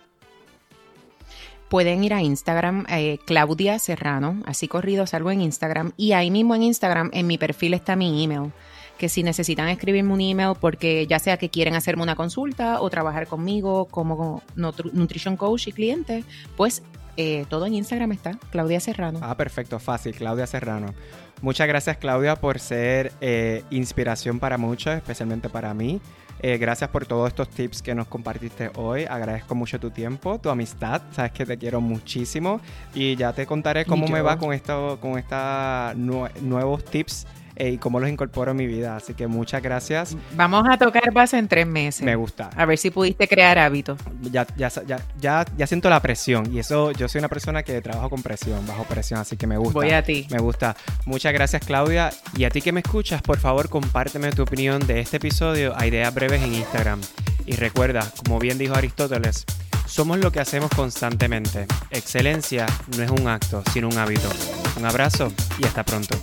[1.70, 5.94] Pueden ir a Instagram, eh, Claudia Serrano, así corrido salgo en Instagram.
[5.96, 8.52] Y ahí mismo en Instagram, en mi perfil está mi email.
[8.98, 12.90] Que si necesitan escribirme un email, porque ya sea que quieren hacerme una consulta o
[12.90, 16.26] trabajar conmigo como nutri- nutrition coach y cliente,
[16.58, 16.84] pues
[17.18, 19.20] eh, todo en Instagram está, Claudia Serrano.
[19.22, 20.94] Ah, perfecto, fácil, Claudia Serrano.
[21.42, 26.00] Muchas gracias, Claudia, por ser eh, inspiración para muchos, especialmente para mí.
[26.44, 29.06] Eh, gracias por todos estos tips que nos compartiste hoy.
[29.06, 31.02] Agradezco mucho tu tiempo, tu amistad.
[31.12, 32.60] Sabes que te quiero muchísimo.
[32.96, 37.28] Y ya te contaré cómo me va con esto, con estos nuevos tips
[37.70, 38.96] y cómo los incorporo en mi vida.
[38.96, 40.16] Así que muchas gracias.
[40.36, 42.04] Vamos a tocar base en tres meses.
[42.04, 42.50] Me gusta.
[42.56, 44.00] A ver si pudiste crear hábitos.
[44.22, 46.52] Ya, ya, ya, ya, ya siento la presión.
[46.52, 49.20] Y eso, yo soy una persona que trabajo con presión, bajo presión.
[49.20, 49.74] Así que me gusta.
[49.74, 50.28] Voy a ti.
[50.32, 50.76] Me gusta.
[51.06, 52.12] Muchas gracias, Claudia.
[52.36, 55.86] Y a ti que me escuchas, por favor, compárteme tu opinión de este episodio a
[55.86, 57.02] Ideas Breves en Instagram.
[57.46, 59.46] Y recuerda, como bien dijo Aristóteles,
[59.86, 61.66] somos lo que hacemos constantemente.
[61.90, 64.30] Excelencia no es un acto, sino un hábito.
[64.78, 66.18] Un abrazo y hasta pronto.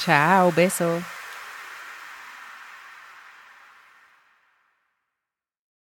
[0.00, 1.04] Tchau, beijo.